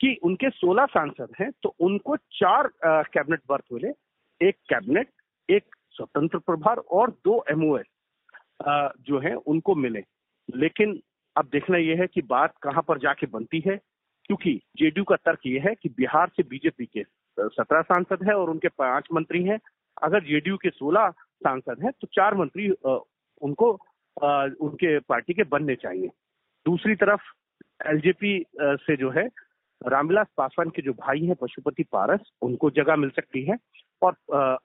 कि 0.00 0.14
उनके 0.22 0.50
16 0.52 0.86
सांसद 0.88 1.32
हैं 1.40 1.50
तो 1.62 1.74
उनको 1.80 2.16
चार 2.16 2.68
कैबिनेट 2.84 3.40
बर्थ 3.48 3.64
मिले। 3.72 3.88
एक 4.40 4.56
कैबिनेट, 4.68 5.08
एक 5.48 5.74
स्वतंत्र 5.92 6.38
प्रभार 6.40 6.76
और 6.76 7.10
दो 7.24 7.42
एमओएस 7.50 7.86
जो 9.00 9.18
है, 9.18 9.34
उनको 9.34 9.74
मिले। 9.76 10.02
लेकिन 10.48 11.00
अब 11.36 11.48
देखना 11.52 11.78
यह 11.78 12.00
है 12.00 12.06
कि 12.06 12.22
बात 12.22 12.54
कहाँ 12.62 12.82
पर 12.88 12.98
जाके 12.98 13.26
बनती 13.26 13.62
है, 13.66 13.76
क्योंकि 14.26 14.54
जेडीयू 14.78 15.04
का 15.04 15.16
तर्क 15.16 15.46
यह 15.46 15.62
है 15.66 15.74
कि 15.74 15.88
बिहार 15.88 16.30
से 16.36 16.42
बीजेपी 16.42 16.86
के 16.86 17.02
सत्रह 17.38 17.82
सांसद 17.82 18.24
है 18.28 18.34
और 18.34 18.50
उनके 18.50 18.68
पाँच 18.68 19.08
मंत्री 19.14 19.42
हैं। 19.44 19.58
अगर 20.02 20.24
जेडीयू 20.24 20.56
के 20.56 20.70
सोलह 20.70 21.10
सांसद 21.42 21.82
हैं 21.84 21.92
तो 21.92 22.08
चार 22.14 22.34
मंत्री 22.34 22.68
उनको 22.68 23.70
उनके 24.60 24.98
पार्टी 25.00 25.34
के 25.34 25.42
बनने 25.44 25.74
चाहिए। 25.76 26.08
दूसरी 26.66 26.94
तरफ़, 26.94 27.20
एलजेपी 27.86 28.44
से 28.60 28.96
जो 28.96 29.10
है, 29.10 29.26
रामविलास 29.80 30.26
पासवान 30.36 30.70
के 30.70 30.82
जो 30.82 30.92
भाई 30.94 31.24
हैं, 31.26 31.34
पशुपति 31.34 31.82
पारस, 31.92 32.30
उनको 32.42 32.70
जगह 32.70 32.96
मिल 32.96 33.10
सकती 33.10 33.44
है। 33.44 33.56
और 34.02 34.14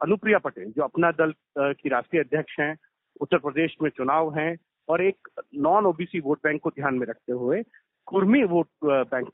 अनुप्रिया 0.02 0.38
पटेल, 0.40 0.72
जो 0.72 0.84
अपना 0.84 1.12
दल 1.14 1.34
की 1.58 1.90
राष्ट्रीय 1.90 2.24
अध्यक्ष 2.24 2.60
हैं, 2.60 2.76
उत्तर 3.22 3.38
प्रदेश 3.38 3.76
में 3.82 3.90
चुनाव 3.90 4.34
हैं 4.38 4.56
और 4.89 5.04
एक 5.04 5.27
नॉन 5.56 5.86
ओबीसी 5.86 6.20
वोट 6.20 6.39
बैंक 6.44 6.62
को 6.62 6.70
ध्यान 6.70 6.96
में 6.96 7.08
रखते 7.08 7.34
हुए 7.34 7.62
कुर्मी 8.06 8.44
वोट 8.44 8.68
बैंक 8.86 9.27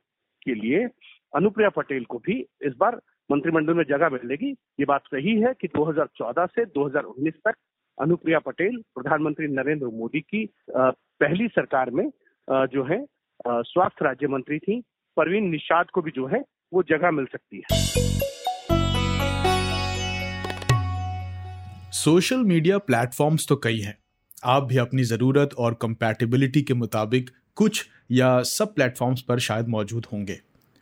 के 0.46 0.54
लिए 0.56 0.84
अनुप्रिया 1.36 1.70
पटेल 1.70 2.04
को 2.04 2.18
भी 2.18 2.40
इस 2.66 2.74
बार 2.78 3.00
मंत्रिमंडल 3.32 3.74
में 3.74 3.84
जगह 3.84 4.10
मिलेगी 4.10 4.50
ये 4.80 4.86
बात 4.86 5.02
सही 5.06 5.40
है 5.42 5.54
कि 5.62 5.68
2014 5.68 6.46
से 6.46 6.66
2019 6.66 7.34
तक 7.48 7.56
अनुप्रिया 7.98 8.40
पटेल 8.40 8.78
प्रधानमंत्री 8.96 9.48
नरेंद्र 9.48 9.88
मोदी 9.88 10.20
की 10.22 10.46
पहली 10.70 11.48
सरकार 11.48 11.90
में 11.90 12.10
जो 12.50 12.84
है 12.84 13.06
स्वास्थ्य 13.48 14.06
राज्य 14.06 14.28
मंत्री 14.28 14.60
थी। 14.60 14.82
परवीन 15.18 15.50
निषाद 15.50 15.90
को 15.90 16.02
भी 16.02 16.12
जो 16.12 16.28
है, 16.28 16.44
वो 16.74 16.84
जगह 16.84 17.12
मिल 17.12 17.26
सकती 17.26 17.58
है। 17.58 17.80
सोशल 21.94 22.44
मीडिया 22.44 22.78
प्लेटफॉर्म्स 22.78 23.48
तो 23.50 23.56
कई 23.56 23.80
हैं। 23.80 24.01
आप 24.44 24.64
भी 24.64 24.78
अपनी 24.78 25.04
ज़रूरत 25.04 25.50
और 25.58 25.74
कंपैटिबिलिटी 25.74 26.62
के 26.62 26.74
मुताबिक 26.74 27.30
कुछ 27.56 27.86
या 28.12 28.42
सब 28.44 28.74
प्लेटफॉर्म्स 28.76 29.22
पर 29.22 29.40
शायद 29.40 29.68
मौजूद 29.68 30.06
होंगे। 30.14 30.40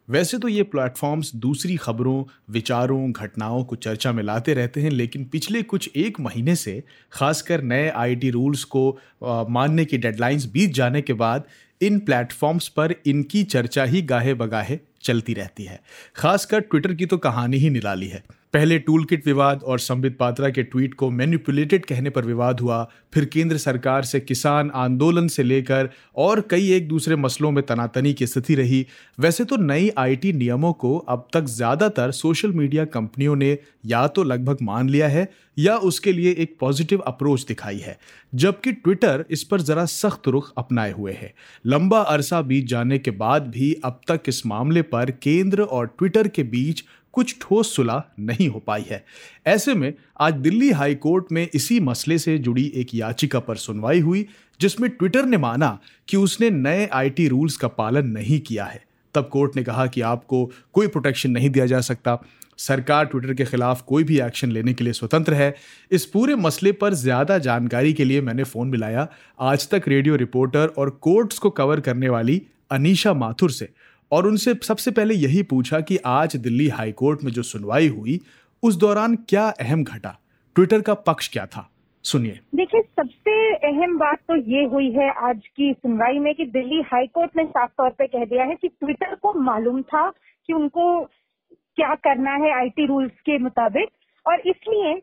वैसे 0.10 0.38
तो 0.38 0.48
ये 0.48 0.64
प्लेटफॉर्म्स 0.64 1.36
दूसरी 1.36 1.76
खबरों 1.76 2.24
विचारों 2.50 3.12
घटनाओं 3.12 3.64
को 3.64 3.76
चर्चा 3.76 4.12
में 4.12 4.24
लाते 4.24 4.54
रहते 4.54 4.82
हैं 4.82 4.92
लेकिन 4.92 5.26
पिछले 5.26 5.64
कुछ 5.64 5.90
एक 5.96 6.20
महीने 6.20 6.56
से 6.56 6.84
खासकर 7.12 7.62
नए 7.62 7.90
आईटी 7.90 8.30
रूल्स 8.30 8.64
को 8.64 9.00
आ, 9.24 9.44
मानने 9.44 9.86
की 9.86 9.98
डेडलाइंस 9.98 10.46
बीत 10.46 10.74
जाने 10.74 11.02
के 11.02 11.14
बाद 11.14 11.44
इन 11.82 12.00
प्लेटफॉर्म्स 12.00 12.68
पर 12.68 12.96
इनकी 13.06 13.44
चर्चा 13.44 13.84
ही 13.84 14.02
गाहे 14.02 14.34
बगाहे 14.34 14.80
चलती 15.02 15.34
रहती 15.34 15.64
है। 15.64 15.82
खासकर 16.16 16.60
ट्विटर 16.60 16.94
की 16.94 17.06
तो 17.06 17.18
कहानी 17.18 17.58
ही 17.58 17.70
निराली 17.70 18.08
है। 18.08 18.24
पहले 18.54 18.78
टूल 18.80 19.04
किट 19.06 19.26
विवाद 19.28 19.64
और 19.64 19.80
संबित 19.80 20.18
पात्रा 20.18 20.50
के 20.50 20.64
ट्वीट 20.64 20.94
को 20.94 21.10
मैनिपुलेटेड 21.12 21.86
कहने 21.86 22.10
पर 22.10 22.26
विवाद 22.26 22.60
हुआ, 22.60 22.84
फिर 23.14 23.26
केंद्र 23.26 23.58
सरकार 23.58 24.04
से 24.04 24.20
किसान 24.20 24.72
आंदोलन 24.76 25.28
से 25.28 25.44
लेकर 25.44 25.90
और 26.18 26.42
कई 26.52 26.72
एक 26.74 26.88
दूसरे 26.88 27.16
मसलों 27.16 27.52
में 27.52 27.64
तनातनी 27.66 28.14
की 28.14 28.28
स्थिति 28.28 28.56
रही। 28.56 28.86
वैसे 29.18 29.44
तो 29.46 29.58
नई 29.58 29.92
आईटी 29.98 30.34
नियमों 30.34 30.74
को 30.76 30.98
अब 31.00 31.28
तक 31.34 31.46
ज़्यादातर 31.48 32.12
सोशल 32.14 32.52
मीडिया 32.54 32.86
कंपनियों 32.88 33.36
ने 33.36 33.58
या 33.86 34.08
तो 34.08 34.24
लगभग 34.24 34.58
मान 34.62 34.90
लिया 34.90 35.08
है 35.08 35.30
या 35.58 35.76
उसके 35.78 36.12
लिए 36.14 36.32
एक 36.34 36.56
पॉजिटिव 36.60 37.00
अप्रोच 37.00 37.46
दिखाई 37.48 37.78
है, 37.78 37.98
जबकि 38.34 38.72
ट्विटर 38.74 39.26
इस 39.30 39.44
पर 39.44 39.62
ज़रा 39.62 39.86
सख्त 39.88 40.28
रुख 40.28 40.52
अपनाए 40.58 40.92
हुए 40.92 41.14
है। 41.14 41.34
लंबा 41.66 42.00
अरसा 42.00 42.42
बीत 42.42 42.68
जाने 42.68 42.98
के 42.98 43.12
बाद 43.14 43.48
भी 43.50 43.74
अब 43.84 44.00
तक 44.08 44.22
इस 44.28 44.46
मामले 44.46 44.82
पर 44.84 45.12
केंद्र 45.14 45.62
और 45.62 45.88
ट्विटर 45.90 46.28
के 46.28 46.44
बीच 46.46 46.84
कुछ 47.20 47.36
ठोस 47.42 47.76
सुलह 47.76 48.04
नहीं 48.20 48.48
हो 48.50 48.60
पाई 48.60 48.84
है। 48.90 49.04
ऐसे 49.48 49.74
में 49.74 49.94
आज 50.20 50.34
दिल्ली 50.36 50.70
हाई 50.72 50.96
कोर्ट 50.98 51.32
में 51.32 51.48
इसी 51.54 51.80
मसले 51.80 52.18
से 52.18 52.38
जुड़ी 52.40 52.66
एक 52.76 52.94
याचिका 52.96 53.40
पर 53.40 53.56
सुनवाई 53.58 54.00
हुई, 54.00 54.26
जिसमें 54.60 54.90
ट्विटर 54.90 55.26
ने 55.26 55.38
माना 55.38 55.78
कि 56.08 56.18
उसने 56.18 56.50
नए 56.50 56.88
आईटी 56.94 57.28
रूल्स 57.28 57.58
का 57.58 57.68
पालन 57.68 58.08
नहीं 58.10 58.40
किया 58.40 58.66
है। 58.66 58.84
तब 59.16 59.30
कोर्ट 59.32 59.56
ने 59.56 59.64
कहा 59.64 59.86
कि 59.88 60.02
आपको 60.02 60.46
कोई 60.74 60.88
प्रोटेक्शन 60.88 61.32
नहीं 61.32 61.50
दिया 61.50 61.66
जा 61.66 61.82
सकता। 61.82 62.18
सरकार 62.58 63.06
ट्विटर 63.06 63.34
के 63.34 63.46
खिलाफ 63.46 63.82
कोई 63.82 64.04
भी 64.04 64.20
एक्शन 64.20 64.52
लेने 64.52 64.74
के 64.74 64.84
लिए 64.84 64.94
स्वतंत्र 64.94 65.34
है। 65.34 65.54
इस 65.92 66.06
पूरे 66.06 66.36
मसले 66.36 66.72
पर 66.72 66.94
ज़्यादा 66.94 67.38
जानकारी 67.40 67.94
के 67.94 68.06
लिए 68.06 68.22
मैंने 68.22 68.44
फ़ोन 68.44 68.68
मिलाया। 68.68 69.08
आज 69.40 69.68
तक 69.70 69.88
रेडियो 69.88 70.16
रिपोर्टर 70.16 70.74
और 70.78 70.90
कोर्ट्स 71.02 71.40
को 71.40 71.50
कवर 71.50 71.80
करने 71.80 72.10
वाली 72.10 72.42
अनीशा 72.72 73.14
माथुर 73.14 73.52
से। 73.52 73.70
और 74.12 74.28
उनसे 74.28 74.54
सबसे 74.54 74.92
पहले 74.92 75.14
यही 75.14 75.44
पूछा 75.44 75.82
कि 75.82 75.98
आज 76.06 76.36
दिल्ली 76.36 76.68
हाईकोर्ट 76.68 77.20
में 77.24 77.32
जो 77.32 77.42
सुनवाई 77.42 77.88
हुई, 77.88 78.20
उस 78.64 78.76
दौरान 78.76 79.16
क्या 79.16 79.50
अहम 79.50 79.84
घटा? 79.84 80.20
ट्विटर 80.56 80.82
का 80.82 80.94
पक्ष 80.94 81.28
क्या 81.28 81.46
था? 81.46 81.70
सुनिए। 82.04 82.40
देखिए, 82.56 82.82
सबसे 82.82 83.56
अहम 83.56 83.98
बात 83.98 84.18
तो 84.18 84.36
ये 84.36 84.66
हुई 84.66 84.92
है 84.92 85.12
आज 85.12 85.42
की 85.56 85.74
सुनवाई 85.74 86.20
में 86.20 86.36
कि 86.36 86.46
दिल्ली 86.46 86.82
हाईकोर्ट 86.82 87.32
ने 87.38 87.46
साफ़ 87.46 87.72
तौर 87.72 87.90
पे 87.90 88.08
कह 88.08 88.26
दिया 88.26 88.44
है 88.44 88.56
कि 88.56 88.68
ट्विटर 88.68 89.16
को 89.16 89.34
मालूम 89.34 89.82
था 89.82 90.10
कि 90.48 90.54
उनको 90.54 91.04
क्या 91.52 91.96
करना 91.96 92.32
है 92.32 92.60
आईटी 92.60 92.86
रूल्स 92.86 93.12
के 93.12 93.38
मुताबिक। 93.38 93.90
और 94.28 94.40
इसलिए 94.40 95.02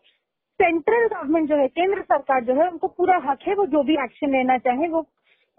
सेंट्रल 0.63 1.07
गवर्नमेंट 1.07 1.49
जो 1.49 1.57
है, 1.57 1.69
केंद्र 1.69 2.03
सरकार 2.03 2.45
जो 2.45 2.55
है, 2.55 2.69
उनको 2.71 2.87
पूरा 2.87 3.17
हक 3.17 3.39
है, 3.49 3.55
वो 3.55 3.67
जो 3.67 3.83
भी 3.83 3.93
एक्शन 3.93 4.33
लेना 4.33 4.59
चाहे 4.59 4.89
वो 4.89 5.09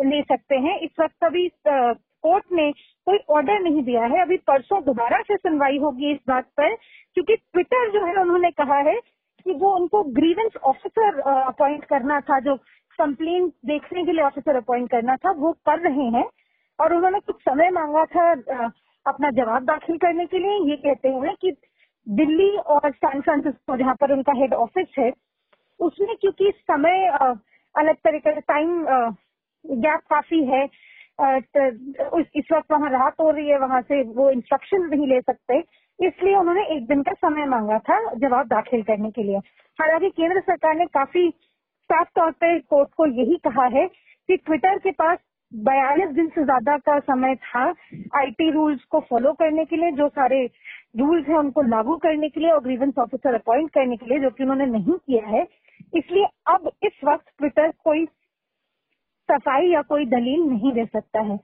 ले 0.05 0.21
सकते 0.21 0.55
हैं। 0.55 0.79
इस 0.79 0.89
वक्त 0.99 1.23
अभी 1.23 1.51
कोर्ट 2.23 2.45
ने 2.51 2.71
कोई 3.07 3.17
ऑर्डर 3.29 3.59
नहीं 3.59 3.83
दिया 3.83 4.05
है। 4.05 4.21
अभी 4.21 4.37
परसों 4.47 4.83
दोबारा 4.83 5.21
से 5.21 5.35
सुनवाई 5.37 5.77
होगी 5.77 6.11
इस 6.11 6.19
बात 6.27 6.45
पर, 6.57 6.75
क्योंकि 6.75 7.35
ट्विटर 7.35 7.91
जो 7.91 8.05
है 8.05 8.15
उन्होंने 8.21 8.51
कहा 8.53 8.77
है 8.79 8.99
कि 9.45 9.53
वो 9.53 9.75
उनको 9.75 10.03
ग्रीवेंस 10.13 10.57
ऑफिसर 10.63 11.19
अपॉइंट 11.21 11.85
करना 11.85 12.19
था, 12.21 12.39
जो 12.39 12.55
कंप्लेन 12.99 13.47
देखने 13.65 14.03
के 14.05 14.11
लिए 14.11 14.23
ऑफिसर 14.23 14.55
अपॉइंट 14.55 14.89
करना 14.91 15.15
था, 15.15 15.31
वो 15.31 15.51
कर 15.65 15.79
रहे 15.81 16.09
हैं। 16.09 16.25
और 16.79 16.93
उन्होंने 16.93 17.19
कुछ 17.19 17.35
समय 17.41 17.69
मांगा 17.71 18.03
था 18.07 18.31
अपना 19.05 19.29
जवाब 19.31 19.63
दाखिल 19.65 19.97
करने 19.97 20.25
के 20.25 20.39
लिए। 20.39 20.57
ये 20.69 20.75
कहते 20.77 21.09
हुए 21.09 21.29
कि 21.41 21.51
दिल्ली 22.07 22.49
और 22.57 22.91
सैन 22.91 23.21
फ्रांसिस्को 23.21 23.77
जहाँ 23.77 23.95
पर 23.95 24.11
उनका 24.11 24.33
हेड 24.37 24.53
ऑफ़िस 24.55 24.87
है, 24.99 25.11
उसमें 25.79 26.15
क्योंकि 26.15 26.51
समय 26.61 27.07
अलग 27.75 27.95
तरीके 27.97 28.31
का 28.31 28.39
टाइम 28.47 28.85
गैप 29.65 30.01
काफ़ी 30.09 30.43
है 30.45 30.65
इस 31.19 32.47
वक्त 32.51 32.71
वहाँ 32.71 32.89
राहत 32.91 33.13
हो 33.21 33.29
रही 33.29 33.47
है, 33.49 33.57
वहाँ 33.59 33.81
से 33.81 34.01
वो 34.03 34.29
इंस्ट्रक्शन 34.31 34.85
नहीं 34.85 35.07
ले 35.07 35.21
सकते। 35.21 35.59
इसलिए 35.99 36.35
उन्होंने 36.35 36.65
एक 36.75 36.87
दिन 36.87 37.01
का 37.03 37.13
समय 37.13 37.45
मांगा 37.45 37.77
था 37.79 37.99
जवाब 38.15 38.47
दाखिल 38.47 38.83
करने 38.83 39.11
के 39.11 39.23
लिए। 39.23 39.37
हालाँकि 39.79 40.09
केंद्र 40.09 40.39
सरकार 40.41 40.75
ने 40.75 40.85
काफ़ी 40.93 41.29
साफ़ 41.89 42.07
तौर 42.15 42.31
पर 42.33 42.59
कोर्ट 42.59 42.89
को 42.97 43.05
यही 43.05 43.37
कहा 43.43 43.65
है 43.73 43.87
कि 43.87 44.37
ट्विटर 44.37 44.77
के 44.77 44.91
पास 44.91 45.17
बयालीस 45.51 46.09
दिन 46.09 46.27
से 46.27 46.43
ज़्यादा 46.43 46.77
का 46.77 46.99
समय 46.99 47.35
था 47.35 47.63
आईटी 48.17 48.49
रूल्स 48.51 48.83
को 48.83 48.99
फॉलो 48.99 49.31
करने 49.33 49.65
के 49.65 49.75
लिए, 49.75 49.91
जो 49.91 50.07
सारे 50.09 50.45
रूल्स 50.99 51.27
हैं 51.27 51.35
उनको 51.35 51.61
लागू 51.61 51.95
करने 51.97 52.29
के 52.29 52.39
लिए 52.39 52.51
और 52.51 52.59
ग्रीवेंस 52.63 52.97
ऑफिसर 52.99 53.35
अपॉइंट 53.35 53.69
करने 53.69 53.95
के 53.97 54.05
लिए, 54.05 54.19
जो 54.19 54.29
कि 54.29 54.43
उन्होंने 54.43 54.65
नहीं 54.65 54.93
किया 54.93 55.27
है। 55.27 55.43
इसलिए 55.93 56.25
अब 56.47 56.69
इस 56.83 56.99
वक्त 57.03 57.25
ट्विटर 57.37 57.71
कोई 57.83 58.05
सफ़ाई 59.29 59.69
या 59.69 59.81
कोई 59.83 60.05
दलील 60.07 60.41
नहीं 60.43 60.71
दे 60.73 60.85
सकता 60.85 61.21
है। 61.21 61.39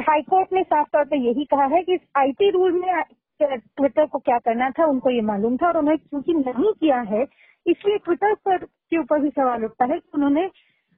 हाईकोर्ट 0.00 0.52
ने 0.52 0.62
साफ़ 0.64 0.88
तौर 0.92 1.04
पर 1.04 1.16
यही 1.18 1.44
कहा 1.44 1.64
है 1.66 1.82
कि 1.82 1.98
आईटी 2.18 2.50
रूल 2.50 2.72
में 2.74 3.02
ट्विटर 3.40 4.06
को 4.06 4.18
क्या 4.20 4.38
करना 4.40 4.70
था 4.70 4.86
उनको 4.86 5.10
ये 5.10 5.20
मालूम 5.22 5.56
था 5.56 5.66
और 5.68 5.76
उन्होंने 5.78 5.96
क्योंकि 5.98 6.32
नहीं 6.34 6.72
किया 6.74 7.00
है 7.10 7.22
इसलिए 7.66 7.98
ट्विटर 7.98 8.34
पर 8.46 8.64
के 8.64 8.98
ऊपर 8.98 9.20
भी 9.20 9.28
सवाल 9.30 9.64
उठता 9.64 9.84
है 9.84 9.98
कि 9.98 10.10
उन्होंने 10.14 10.48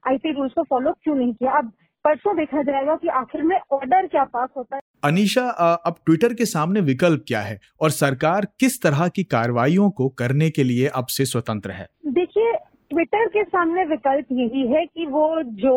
आईटी 0.05 0.33
रूल्स 0.33 0.53
को 0.53 0.63
फॉलो 0.63 0.93
क्यों 0.95 1.15
नहीं 1.15 1.33
किया। 1.35 1.53
अब 1.53 1.73
परसों 2.05 2.37
देखा 2.37 2.63
जाएगा 2.63 2.95
कि 2.97 3.09
आखिर 3.11 3.43
में 3.43 3.57
ऑर्डर 3.73 4.07
क्या 4.07 4.25
पास 4.27 4.49
होता 4.57 4.77
है। 4.77 4.83
अनिशा 5.05 5.43
अब 5.87 5.95
ट्विटर 6.07 6.35
के 6.35 6.45
सामने 6.47 6.81
विकल्प 6.83 7.25
क्या 7.29 7.41
है 7.41 7.59
और 7.81 7.91
सरकार 7.93 8.47
किस 8.61 8.81
तरह 8.83 9.09
की 9.09 9.25
कार्रवाइयों 9.27 9.91
को 9.91 10.09
करने 10.19 10.51
के 10.51 10.65
लिए 10.65 10.87
अब 10.95 11.07
से 11.09 11.25
स्वतंत्र 11.25 11.71
है? 11.71 11.87
देखिए 12.09 12.53
ट्विटर 12.90 13.26
के 13.28 13.42
सामने 13.45 13.85
विकल्प 13.85 14.26
यही 14.33 14.66
है 14.68 14.85
कि 14.87 15.07
वो 15.07 15.42
जो 15.62 15.75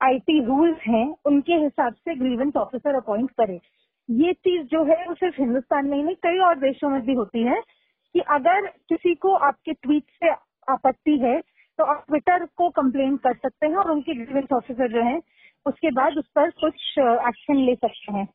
आईटी 0.00 0.38
रूल्स 0.44 0.78
हैं, 0.88 1.06
उनके 1.26 1.54
हिसाब 1.54 1.94
से 1.94 2.14
ग्रीवेंस 2.14 2.56
ऑफिसर 2.56 2.94
अपॉइंट 2.94 3.30
करे। 3.30 3.58
ये 4.08 4.32
चीज़ 4.34 4.66
जो 4.66 4.82
है, 4.84 5.04
वो 5.08 5.14
सिर्फ़ 5.14 5.40
हिंदुस्तान 5.40 5.86
में 5.86 5.96
ही 5.96 6.02
नहीं, 6.02 6.14
कई 6.16 6.38
और 6.38 6.58
देशों 6.58 6.90
में 6.90 7.00
भी 7.02 7.14
होती 7.14 7.42
है 7.42 7.60
कि 8.14 8.20
अगर 8.30 8.66
किसी 8.88 9.14
को 9.14 9.34
आपके 9.46 9.72
ट्वीट 9.72 10.04
से 10.14 10.30
आपत्ति 10.68 11.16
है 11.18 11.40
तो 11.78 11.84
आप 11.84 12.04
ट्विटर 12.08 12.44
को 12.56 12.68
कंप्लेन 12.70 13.16
कर 13.16 13.34
सकते 13.34 13.66
हैं 13.66 13.76
और 13.76 13.90
उनके 13.90 14.14
ग्रीवेंस 14.14 14.52
ऑफिसर 14.52 14.90
जो 14.90 15.02
है, 15.02 15.20
उसके 15.66 15.90
बाद 15.92 16.18
उस 16.18 16.28
पर 16.36 16.50
कुछ 16.60 16.98
एक्शन 16.98 17.56
ले 17.58 17.74
सकते 17.74 18.12
हैं। 18.12 18.26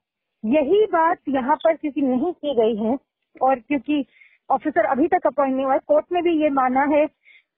यही 0.44 0.86
बात 0.86 1.18
यहाँ 1.30 1.56
पर 1.56 1.76
क्योंकि 1.76 2.02
नहीं 2.02 2.32
की 2.34 2.56
गई 2.56 2.76
है 2.78 2.98
और 3.42 3.60
क्योंकि 3.60 4.06
ऑफिसर 4.50 4.86
अभी 4.88 5.08
तक 5.08 5.28
अपॉइंट 5.28 5.56
नहीं 5.56 5.66
हुआ 5.66 5.74
है 5.74 5.80
कोर्ट 5.88 6.06
ने 6.12 6.22
भी 6.22 6.32
ये 6.42 6.50
माना 6.50 6.84
है 6.92 7.06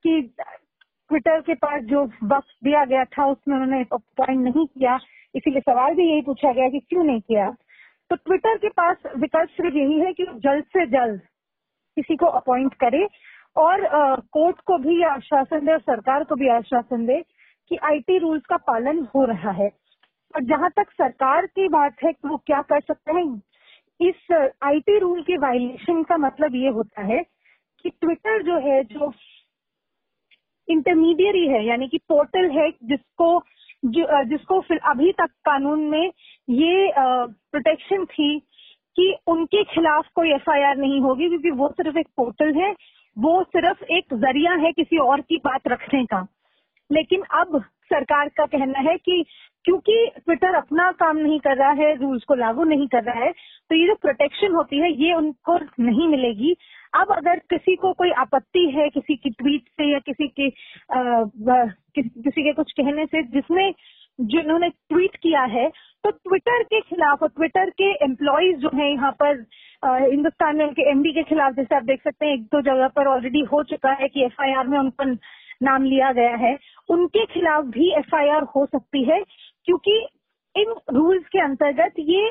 कि 0.04 0.22
ट्विटर 1.10 1.42
के 1.42 1.54
पास 1.56 1.82
जो 1.84 2.04
वक्त 2.04 2.54
दिया 2.64 2.84
गया 2.86 3.04
था, 3.06 3.26
उसमें 3.26 3.56
उन्होंने 3.56 3.82
अपॉइंट 3.94 4.40
नहीं 4.40 4.66
किया। 4.68 5.00
इसीलिए 5.36 5.62
सवाल 5.62 5.94
भी 5.96 6.10
यही 6.10 6.22
पूछा 6.22 6.52
गया 6.52 6.70
कि 6.70 6.80
क्यों 6.80 7.04
नहीं 7.04 7.22
किया? 7.22 7.50
तो 8.10 8.16
ट्विटर 8.16 8.58
के 8.58 8.70
पास 8.70 8.98
विकल्प 9.18 9.50
सिर्फ़ 9.50 9.76
यही 9.76 10.00
है 10.00 10.14
कि 10.14 10.26
जल्द 10.36 10.64
से 10.68 10.86
जल्द 10.88 11.20
किसी 11.98 12.16
को 12.16 12.26
अपॉइंट 12.26 12.74
करे 12.74 13.08
और 13.56 13.86
कोर्ट 14.34 14.60
को 14.66 14.78
भी 14.78 15.02
आश्वासन 15.04 15.66
दे 15.66 15.72
और 15.72 15.80
सरकार 15.82 16.24
को 16.24 16.36
भी 16.36 16.50
आश्वासन 16.50 17.06
दे 17.06 17.22
कि 17.72 17.78
आईटी 17.84 18.18
रूल्स 18.18 18.46
का 18.46 18.58
पालन 18.58 19.08
हो 19.16 19.26
रहा 19.26 19.52
है। 19.52 19.70
और 20.36 20.44
जहाँ 20.44 20.70
तक 20.70 20.92
सरकार 20.92 21.46
की 21.46 21.68
बात 21.68 22.04
है 22.04 22.12
कि 22.14 22.28
वो 22.28 22.38
क्या 22.38 22.62
कर 22.62 22.80
सकते 22.82 23.14
हैं, 23.14 23.42
इस 24.02 24.50
आईटी 24.64 24.98
रूल 25.00 25.22
के 25.22 25.38
वायलेशन 25.38 26.04
का 26.04 26.18
मतलब 26.18 26.56
ये 26.56 26.70
होता 26.70 27.02
है 27.04 27.24
कि 27.84 27.90
ट्विटर 27.92 28.44
जो 28.44 28.58
है, 28.60 28.84
जो 28.84 29.12
इंटरमीडियरी 30.68 31.48
है 31.48 31.66
यानी 31.66 31.88
कि 31.88 31.98
पोर्टल 31.98 32.50
है 32.50 32.70
जिसको 32.84 33.40
जो, 33.86 34.24
जिसको 34.24 34.60
फिर 34.62 34.78
अभी 34.78 35.12
तक 35.12 35.30
कानून 35.46 35.80
में 35.80 36.12
ये 36.50 36.92
प्रोटेक्शन 36.98 38.06
थी 38.06 38.40
कि 38.96 39.14
उनके 39.28 39.64
खिलाफ 39.64 40.08
कोई 40.16 40.34
एफआईआर 40.34 40.78
नहीं 40.78 41.00
होगी 41.02 41.30
क्योंकि 41.30 41.52
वो 41.52 41.70
सिर्फ़ 41.70 41.98
एक 41.98 42.08
पोर्टल 42.18 42.54
है 42.56 42.72
वो 43.18 43.44
सिर्फ़ 43.44 43.84
एक 43.84 44.14
ज़रिया 44.14 44.54
है 44.54 44.72
किसी 44.72 44.98
और 44.98 45.22
की 45.22 45.38
बात 45.38 45.68
रखने 45.68 46.06
का। 46.06 46.28
लेकिन 46.90 47.22
अब 47.32 47.62
सरकार 47.86 48.30
का 48.30 48.46
कहना 48.46 48.80
है 48.80 48.98
कि 48.98 49.26
क्योंकि 49.66 50.06
ट्विटर 50.18 50.56
अपना 50.56 50.92
काम 50.92 51.18
नहीं 51.18 51.40
कर 51.40 51.58
रहा 51.58 51.72
है 51.80 51.94
रूल्स 51.96 52.24
को 52.24 52.36
लागू 52.36 52.64
नहीं 52.64 52.88
कर 52.88 53.04
रहा 53.04 53.24
है 53.26 53.32
तो 53.32 53.76
ये 53.76 53.88
जो 53.88 53.96
प्रोटेक्शन 54.02 54.54
होती 54.56 54.80
है 54.80 54.92
ये 55.04 55.14
उनको 55.14 55.58
नहीं 55.80 56.08
मिलेगी। 56.08 56.56
अब 56.94 57.12
अगर 57.12 57.40
किसी 57.50 57.76
को 57.76 57.92
कोई 57.94 58.12
आपत्ति 58.20 58.66
है 58.70 58.90
किसी 58.90 59.16
की 59.16 59.30
ट्वीट 59.30 59.62
से 59.62 59.92
या 59.92 60.00
किसी 60.00 60.28
के 60.28 60.48
आ, 60.48 61.66
कि, 61.94 62.02
किसी 62.02 62.44
के 62.44 62.54
कुछ 62.54 62.72
कहने 62.72 63.06
से 63.06 63.24
जिसने 63.24 63.72
जिन्होंने 64.20 64.70
ट्वीट 64.70 65.16
किया 65.16 65.42
है 65.52 65.68
तो 66.04 66.12
ट्विटर 66.12 66.64
के 66.64 66.80
खिलाफ 66.82 67.24
और 67.24 67.30
ट्विटर 67.30 67.70
के 67.70 67.92
एम्प्लॉयज़ 68.06 68.58
जो 68.58 68.70
है 68.76 68.92
यहाँ 68.92 69.12
पर 69.22 69.46
हिंदुस्तान 69.84 70.58
में 70.58 70.66
उनके 70.66 70.90
एमडी 70.92 71.12
के 71.12 71.24
खिलाफ 71.24 71.54
जैसे 71.54 71.76
आप 71.76 71.84
देख 71.84 72.04
सकते 72.04 72.26
हैं 72.26 72.34
एक 72.34 72.44
दो 72.46 72.62
जगह 72.62 72.88
पर 72.88 73.08
ऑलरेडी 73.08 73.40
हो 73.52 73.64
चुका 73.64 73.92
है 73.92 74.08
कि 74.08 74.26
एफआईआर 74.26 74.68
में 74.68 74.78
उन 74.80 74.90
पर 74.90 75.18
नाम 75.64 75.84
लिया 75.84 76.12
गया 76.12 76.36
है। 76.36 76.58
उनके 76.90 77.26
खिलाफ 77.26 77.66
भी 77.66 77.90
एफआईआर 77.98 78.44
हो 78.56 78.66
सकती 78.66 79.04
है। 79.04 79.20
क्योंकि 79.68 79.98
इन 80.56 80.74
रूल्स 80.94 81.28
के 81.28 81.42
अंतर्गत 81.42 82.00
ये 82.00 82.30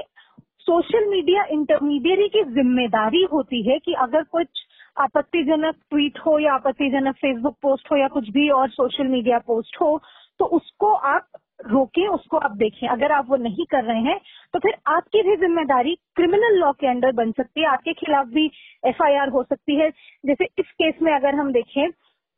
सोशल 0.60 1.08
मीडिया 1.10 1.44
इंटरमीडियरी 1.50 2.28
की 2.28 2.42
ज़िम्मेदारी 2.54 3.22
होती 3.32 3.62
है 3.68 3.78
कि 3.78 3.92
अगर 4.00 4.22
कुछ 4.32 4.64
आपत्तिजनक 4.96 5.74
ट्वीट 5.90 6.18
हो 6.18 6.38
या 6.38 6.54
आपत्तिजनक 6.54 7.14
फेसबुक 7.16 7.56
पोस्ट 7.62 7.90
हो 7.92 7.96
या 7.96 8.08
कुछ 8.08 8.28
भी 8.30 8.48
और 8.52 8.68
सोशल 8.70 9.06
मीडिया 9.08 9.38
पोस्ट 9.46 9.80
हो 9.80 10.00
तो 10.40 10.44
उसको 10.56 10.92
आप 10.92 11.26
रोकें, 11.62 12.06
उसको 12.08 12.36
आप 12.38 12.52
देखें। 12.56 12.86
अगर 12.88 13.12
आप 13.12 13.26
वो 13.30 13.36
नहीं 13.36 13.64
कर 13.70 13.84
रहे 13.84 14.00
हैं 14.02 14.18
तो 14.54 14.58
फिर 14.58 14.74
आपकी 14.88 15.22
भी 15.22 15.36
ज़िम्मेदारी 15.36 15.94
क्रिमिनल 16.16 16.58
लॉ 16.58 16.70
के 16.72 16.86
अंडर 16.86 17.12
बन 17.14 17.32
सकती 17.32 17.60
है। 17.60 17.66
आपके 17.68 17.92
खिलाफ 17.94 18.26
भी 18.28 18.44
एफआईआर 18.84 19.28
हो 19.28 19.42
सकती 19.42 19.76
है। 19.76 19.90
जैसे 20.26 20.44
इस 20.58 20.70
केस 20.72 21.02
में 21.02 21.12
अगर 21.14 21.34
हम 21.34 21.52
देखें 21.52 21.90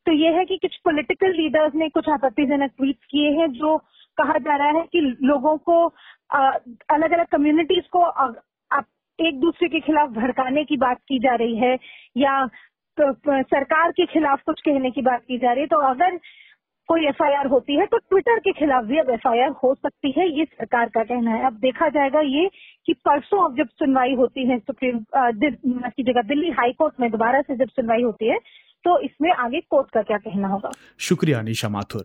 तो 0.06 0.12
ये 0.14 0.32
है 0.34 0.44
कि 0.44 0.56
कुछ 0.56 0.76
पॉलिटिकल 0.84 1.32
लीडर्स 1.32 1.74
ने 1.74 1.88
कुछ 1.90 2.08
आपत्तिजनक 2.10 2.70
ट्वीट 2.70 3.04
किए 3.10 3.30
हैं 3.30 3.48
जो 3.52 3.76
कहा 4.16 4.38
जा 4.38 4.56
रहा 4.56 4.78
है 4.78 4.86
कि 4.92 5.00
लोगों 5.22 5.56
को 5.58 5.86
अलग 6.90 7.12
अलग 7.12 7.26
कम्युनिटीज 7.26 7.86
को 7.92 8.00
आ, 8.00 8.26
आप 8.70 8.86
एक 9.18 9.40
दूसरे 9.40 9.68
के 9.68 9.80
खिलाफ 9.80 10.08
भड़काने 10.10 10.64
की 10.64 10.76
बात 10.76 10.98
की 11.08 11.18
जा 11.18 11.34
रही 11.34 11.56
है 11.56 11.78
या 12.16 12.46
तो, 12.46 13.12
सरकार 13.42 13.90
के 13.90 14.06
खिलाफ 14.06 14.42
कुछ 14.46 14.60
कहने 14.60 14.90
की 14.90 15.02
बात 15.02 15.20
की 15.28 15.38
जा 15.38 15.52
रही 15.52 15.60
है 15.60 15.66
तो 15.66 15.78
अगर 15.88 16.18
कोई 16.88 17.06
एफआईआर 17.08 17.46
होती 17.46 17.76
है 17.76 17.86
तो 17.86 17.98
ट्विटर 17.98 18.38
के 18.38 18.52
खिलाफ 18.52 18.84
भी 18.84 18.98
अब 18.98 19.10
एफआईआर 19.10 19.50
हो 19.62 19.74
सकती 19.74 20.10
है 20.10 20.28
ये 20.38 20.44
सरकार 20.44 20.88
का 20.88 21.02
कहना 21.04 21.30
है। 21.30 21.46
अब 21.46 21.52
देखा 21.60 21.88
जाएगा 21.88 22.20
ये 22.20 22.48
कि 22.86 22.92
परसों 23.04 23.44
अब 23.44 23.56
जब 23.56 23.68
सुनवाई 23.68 24.14
होती 24.14 24.46
है 24.48 24.58
सुप्रीम 24.58 24.98
की 25.16 26.02
जगह 26.02 26.22
दिल्ली 26.22 26.50
हाई 26.50 26.72
कोर्ट 26.72 27.00
में 27.00 27.10
दोबारा 27.10 27.40
से 27.42 27.56
जब 27.56 27.68
सुनवाई 27.68 28.02
होती 28.02 28.28
है 28.28 28.38
तो 28.84 28.98
इसमें 29.00 29.30
आगे 29.32 29.60
कोर्ट 29.60 29.90
का 29.90 30.02
क्या 30.02 30.18
कहना 30.18 30.48
होगा? 30.48 30.70
शुक्रिया 31.00 31.42
निशा 31.42 31.68
माथुर। 31.68 32.04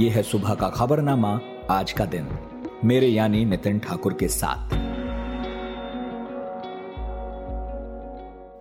ये 0.00 0.10
है 0.10 0.22
सुबह 0.22 0.54
का 0.54 0.68
खबरनामा 0.68 1.40
आज 1.70 1.92
का 1.92 2.04
दिन। 2.04 2.28
मेरे 2.84 3.06
यानी 3.06 3.44
नितिन 3.44 3.78
ठाकुर 3.78 4.12
के 4.12 4.28
साथ। 4.28 4.74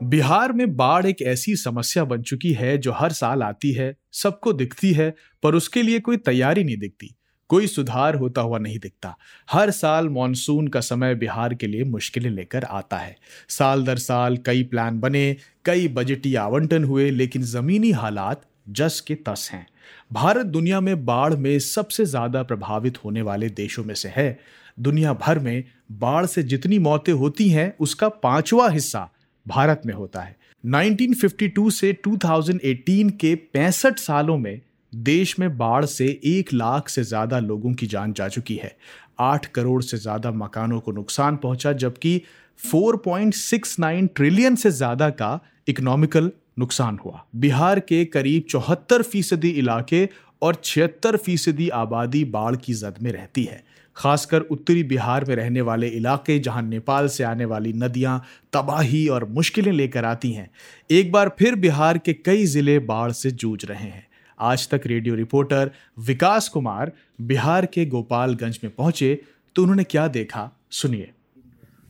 बिहार 0.04 0.52
में 0.52 0.76
बाढ़ 0.76 1.06
एक 1.06 1.22
ऐसी 1.22 1.56
समस्या 1.56 2.04
बन 2.04 2.22
चुकी 2.22 2.54
है 2.54 2.78
जो 2.78 2.92
हर 2.92 3.12
साल 3.12 3.44
आती 3.44 3.72
है, 3.72 3.98
सबको 4.12 4.54
दिखती 4.54 4.94
है, 4.94 5.16
पर 5.44 5.56
उसके 5.56 5.82
लिए 5.82 6.00
कोई 6.00 6.18
तैयारी 6.18 6.64
नहीं 6.64 6.78
दिखती। 6.78 7.16
कोई 7.50 7.68
सुधार 7.68 8.16
होता 8.16 8.42
हुआ 8.42 8.58
नहीं 8.58 8.80
दिखता। 8.80 9.18
हर 9.52 9.72
साल 9.72 10.10
मॉनसून 10.10 10.68
का 10.68 10.80
समय 10.80 11.16
बिहार 11.16 11.54
के 11.54 11.68
लिए 11.68 11.84
मुश्किलें 11.84 12.32
लेकर 12.32 12.64
आता 12.64 12.98
है। 12.98 13.16
साल 13.50 13.84
दर 13.84 13.98
साल 13.98 14.38
कई 14.38 14.64
प्लान 14.64 15.00
बने, 15.00 15.38
कई 15.66 15.88
बजटी 15.88 16.36
आवंटन 16.36 16.84
हुए, 16.84 17.10
लेकिन 17.12 17.42
जमीनी 17.42 17.92
हालात 17.92 18.42
जस 18.70 19.02
के 19.02 19.16
तस 19.16 19.50
हैं। 19.54 19.73
भारत 20.14 20.46
दुनिया 20.46 20.80
में 20.82 21.06
बाढ़ 21.06 21.34
में 21.34 21.58
सबसे 21.60 22.06
ज़्यादा 22.06 22.42
प्रभावित 22.44 22.98
होने 23.04 23.22
वाले 23.22 23.48
देशों 23.50 23.84
में 23.84 23.94
से 23.96 24.10
है। 24.16 24.38
दुनिया 24.80 25.14
भर 25.14 25.40
में 25.40 25.64
बाढ़ 25.92 26.26
से 26.26 26.44
जितनी 26.44 26.78
मौतें 26.80 27.12
होती 27.14 27.48
हैं, 27.50 27.74
उसका 27.80 28.10
पांचवा 28.10 28.68
हिस्सा 28.70 29.10
भारत 29.46 29.82
में 29.86 29.94
होता 29.94 30.22
है। 30.22 30.36
1952 30.64 31.70
से 31.72 31.92
2018 32.08 33.12
के 33.12 33.34
पैंसठ 33.54 34.00
सालों 34.00 34.38
में 34.38 34.62
देश 34.94 35.38
में 35.40 35.58
बाढ़ 35.58 35.86
से 35.86 36.08
एक 36.26 36.54
लाख 36.54 36.90
से 36.90 37.04
ज़्यादा 37.04 37.40
लोगों 37.40 37.74
की 37.74 37.88
जान 37.88 38.14
जा 38.14 38.28
चुकी 38.28 38.56
है। 38.56 38.76
आठ 39.22 39.46
करोड़ 39.46 39.82
से 39.84 39.98
ज़्यादा 39.98 40.32
मकानों 40.34 40.80
को 40.80 40.92
नुकसान 40.92 41.36
पहुँचा, 41.38 41.74
जबकि 41.74 42.22
4.69 42.60 44.08
ट्रिलियन 44.16 44.56
से 44.56 44.72
ज़्यादा 44.72 45.10
का 45.12 45.40
इकोनॉमिकल 45.68 46.32
नुकसान 46.58 46.98
हुआ। 47.06 47.24
बिहार 47.36 47.80
के 47.82 48.04
करीब 48.08 48.44
चौहत्तर 48.50 49.02
फ़ीसदी 49.04 49.50
इलाके 49.52 50.08
और 50.42 50.62
छिहत्तर 50.64 51.18
फ़ीसदी 51.18 51.70
आबादी 51.72 52.24
बाढ़ 52.28 52.56
की 52.56 52.74
जद 52.74 52.96
में 53.02 53.12
रहती 53.12 53.44
है। 53.44 53.64
खासकर 53.96 54.42
उत्तरी 54.42 54.84
बिहार 54.84 55.26
में 55.26 55.36
रहने 55.36 55.62
वाले 55.62 55.88
इलाके 55.90 56.38
जहाँ 56.40 56.62
नेपाल 56.64 57.08
से 57.08 57.24
आने 57.24 57.46
वाली 57.46 57.74
नदियाँ 57.74 58.22
तबाही 58.54 59.08
और 59.08 59.26
मुश्किलें 59.30 59.72
लेकर 59.72 60.06
आती 60.06 60.32
हैं, 60.32 60.50
एक 60.90 61.12
बार 61.12 61.36
फिर 61.40 61.56
बिहार 61.58 61.98
के 61.98 62.14
कई 62.16 62.46
ज़िले 62.48 62.78
बाढ़ 62.82 63.12
से 63.12 63.32
जूझ 63.34 63.66
रहे 63.66 63.88
हैं। 63.88 64.08
आज 64.40 64.68
तक 64.70 64.82
रेडियो 64.86 65.16
रिपोर्टर 65.16 65.72
विकास 66.00 66.48
कुमार 66.50 66.92
बिहार 67.22 67.66
के 67.66 67.86
गोपालगंज 67.86 68.60
में 68.64 68.74
पहुँचे 68.76 69.20
तो 69.56 69.62
उन्होंने 69.62 69.84
क्या 69.86 70.08
देखा? 70.10 70.50
सुनिए। 70.72 71.12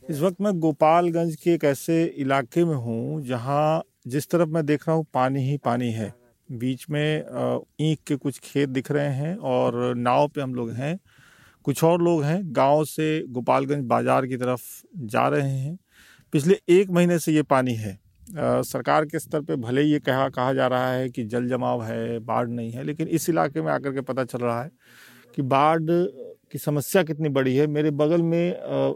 इस 0.04 0.20
वक्त 0.22 0.42
मैं 0.42 0.60
गोपालगंज 0.60 1.36
के 1.36 1.54
एक 1.54 1.64
ऐसे 1.64 2.04
इलाके 2.06 2.66
में 2.66 2.76
हूँ 2.76 3.26
जहाँ 3.26 3.84
जिस 4.06 4.30
तरफ़ 4.30 4.50
मैं 4.50 4.66
देख 4.66 4.88
रहा 4.88 4.96
हूँ 4.98 5.06
पानी 5.14 5.42
ही 5.42 5.58
पानी 5.58 5.92
है। 5.92 6.14
बीच 6.50 6.86
में 6.90 7.60
ईख 7.82 8.00
के 8.08 8.16
कुछ 8.16 8.40
खेत 8.40 8.70
दिख 8.70 8.92
रहे 8.92 9.14
हैं 9.14 9.36
और 9.38 9.96
नाव 9.96 10.28
पे 10.28 10.42
हम 10.42 10.56
लोग 10.56 10.72
हैं। 10.72 10.98
कुछ 11.66 11.84
और 11.84 12.02
लोग 12.02 12.24
हैं 12.24 12.42
गाँव 12.46 12.84
से 12.86 13.08
गोपालगंज 13.30 13.86
बाज़ार 13.88 14.26
की 14.28 14.38
तरफ़ 14.38 14.62
जा 15.08 15.28
रहे 15.28 15.50
हैं। 15.50 15.78
पिछले 16.34 16.60
एक 16.70 16.90
महीने 16.90 17.20
से 17.20 17.34
ये 17.34 17.44
पानी 17.44 17.74
है। 17.76 17.92
आ, 18.40 18.62
सरकार 18.62 19.06
के 19.06 19.20
स्तर 19.20 19.42
पे 19.42 19.56
भले 19.56 19.82
ही 19.82 19.92
ये 19.92 20.00
कहा 20.00 20.28
कहा 20.30 20.54
जा 20.54 20.68
रहा 20.68 20.92
है 20.92 21.10
कि 21.10 21.24
जल 21.24 21.48
जमाव 21.48 21.84
है 21.84 22.20
बाढ़ 22.20 22.48
नहीं 22.50 22.72
है 22.72 22.84
लेकिन 22.84 23.08
इस 23.08 23.30
इलाके 23.30 23.62
में 23.62 23.72
आकर 23.72 23.94
के 23.94 24.02
पता 24.02 24.24
चल 24.24 24.40
रहा 24.40 24.62
है 24.64 24.70
कि 25.36 25.42
बाढ़ 25.44 25.82
की 26.54 26.60
समस्या 26.60 27.04
कितनी 27.04 27.30
बड़ी 27.32 27.56
है। 27.56 27.68
मेरे 27.70 27.92
बगल 27.94 28.22
में 28.24 28.56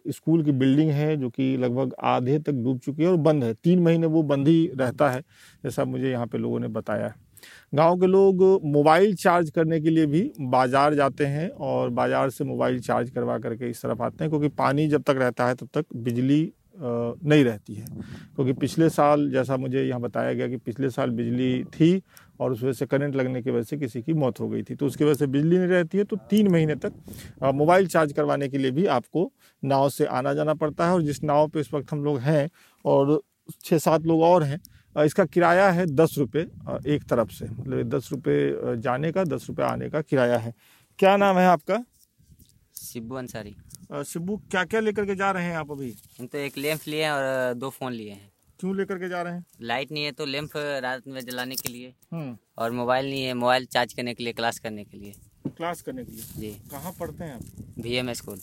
स्कूल 0.10 0.44
की 0.44 0.52
बिल्डिंग 0.54 0.90
है 0.92 1.16
जो 1.18 1.30
कि 1.30 1.56
लगभग 1.58 1.94
आधे 2.06 2.40
तक 2.40 2.54
डूब 2.54 2.80
चुकी 2.80 3.04
है 3.04 3.10
और 3.10 3.18
बंद 3.20 3.44
है। 3.44 3.54
तीन 3.54 3.80
महीने 3.80 4.08
वो 4.08 4.24
बंद 4.26 4.48
ही 4.48 4.70
रहता 4.76 5.10
है, 5.10 5.22
जैसा 5.64 5.86
मुझे 5.86 6.12
यहाँ 6.12 6.28
पे 6.28 6.38
लोगों 6.38 6.60
ने 6.60 6.68
बताया 6.70 7.08
है। 7.08 7.14
गाँव 7.76 8.00
के 8.00 8.08
लोग 8.08 8.44
मोबाइल 8.66 9.16
चार्ज 9.16 9.50
करने 9.50 9.80
के 9.82 9.90
लिए 9.90 10.06
भी 10.06 10.32
बाज़ार 10.42 10.94
जाते 10.96 11.26
हैं 11.26 11.50
और 11.50 11.90
बाज़ार 11.92 12.30
से 12.30 12.44
मोबाइल 12.44 12.80
चार्ज 12.82 13.10
करवा 13.10 13.38
करके 13.40 13.70
इस 13.70 13.82
तरफ़ 13.82 14.02
आते 14.02 14.24
हैं 14.24 14.30
क्योंकि 14.30 14.48
पानी 14.58 14.88
जब 14.88 15.04
तक 15.04 15.16
रहता 15.20 15.48
है 15.48 15.56
तब 15.56 15.70
तक 15.74 15.86
बिजली 15.98 16.52
नहीं 16.80 17.44
रहती 17.44 17.74
है। 17.74 17.86
क्योंकि 17.86 18.54
पिछले 18.54 18.90
साल, 18.90 19.30
जैसा 19.32 19.58
मुझे 19.58 19.84
यहाँ 19.84 20.02
बताया 20.02 20.34
गया 20.34 20.48
कि 20.48 20.58
पिछले 20.58 20.90
साल 20.90 21.12
बिजली 21.12 21.64
थी 21.66 22.02
और 22.40 22.52
उस 22.52 22.64
वजह 22.64 22.74
से 22.74 22.86
करंट 22.86 23.16
लगने 23.16 23.42
की 23.42 23.52
वजह 23.52 23.64
से 23.64 23.78
किसी 23.78 24.02
की 24.02 24.14
मौत 24.14 24.40
हो 24.40 24.48
गई 24.50 24.64
थी। 24.64 24.76
तो 24.76 24.86
उसकी 24.86 25.04
वजह 25.04 25.14
से 25.14 25.28
बिजली 25.28 25.58
नहीं 25.58 25.68
रहती 25.68 25.98
है 25.98 26.04
तो 26.04 26.16
तीन 26.30 26.48
महीने 26.48 26.76
तक 26.76 26.94
मोबाइल 27.44 27.88
चार्ज 27.88 28.14
करवाने 28.14 28.50
के 28.50 28.58
लिए 28.58 28.72
भी 28.72 28.86
आपको 28.88 29.32
नाव 29.64 29.90
से 29.90 30.06
आना 30.08 30.34
जाना 30.34 30.54
पड़ता 30.56 30.88
है 30.88 30.94
और 30.94 31.02
जिस 31.02 31.24
नाव 31.24 31.48
पे 31.48 31.60
इस 31.60 31.74
वक्त 31.74 31.92
हम 31.92 32.04
लोग 32.04 32.20
हैं 32.20 32.50
और 32.86 33.22
छः 33.64 33.78
सात 33.80 34.06
लोग 34.06 34.22
और 34.24 34.44
हैं 34.44 34.60
इसका 34.96 35.26
किराया 35.26 35.70
है 35.72 35.86
दस 35.88 36.16
रुपये 36.18 36.42
एक 36.88 37.04
तरफ़ 37.10 37.32
से। 37.32 37.46
मतलब 37.48 37.90
दस 37.90 38.10
रुपये 38.12 38.76
जाने 38.82 39.12
का 39.12 39.24
दस 39.26 39.46
रुपये 39.50 39.66
आने 39.66 39.90
का 39.90 40.02
किराया 40.02 40.38
है। 40.38 40.54
क्या 41.00 41.16
नाम 41.18 41.38
है 41.38 41.46
आपका? 41.48 41.84
शिबू 42.76 43.16
अंसारी। 43.16 43.56
शिबू 44.06 44.38
क्या 44.52 44.64
क्या 44.66 44.80
लेकर 44.80 45.06
के 45.06 45.16
जा 45.16 45.32
रहे 45.32 45.46
हैं 45.46 45.56
आप 45.58 45.72
अभी? 45.72 45.94
हम 46.20 46.28
तो 46.28 46.38
एक 46.38 46.58
लैंप 46.58 46.88
लिए 46.88 47.04
हैं 47.04 47.12
और 47.12 47.54
दो 47.56 47.70
फ़ोन 47.70 47.94
लिए 47.94 48.12
हैं। 48.12 48.32
क्यों 48.60 48.76
लेकर 48.76 48.98
के 49.00 49.08
जा 49.10 49.22
रहे 49.22 49.34
हैं? 49.34 49.46
लाइट 49.62 49.92
नहीं 49.92 50.04
है 50.04 50.12
तो 50.12 50.26
लैंप 50.26 50.52
रात 50.84 51.08
में 51.08 51.20
जलाने 51.26 51.56
के 51.56 51.70
लिए 51.74 51.94
हम्म। 52.14 52.38
और 52.58 52.72
मोबाइल 52.72 53.10
नहीं 53.10 53.24
है 53.24 53.34
मोबाइल 53.34 53.66
चार्ज 53.66 53.94
करने 53.94 54.14
के 54.14 54.24
लिए 54.24 54.34
क्लास 54.34 54.60
करने 54.60 54.84
के 54.84 54.98
लिए। 54.98 55.14
क्लास 55.58 55.82
करने 55.82 56.04
के 56.06 56.12
लिए? 56.12 56.24
जी। 56.38 56.50
कहाँ 56.72 56.92
पढ़ते 57.00 57.24
हैं 57.24 57.34
आप? 57.34 57.76
V 57.80 57.94
M 57.96 58.12
school 58.14 58.40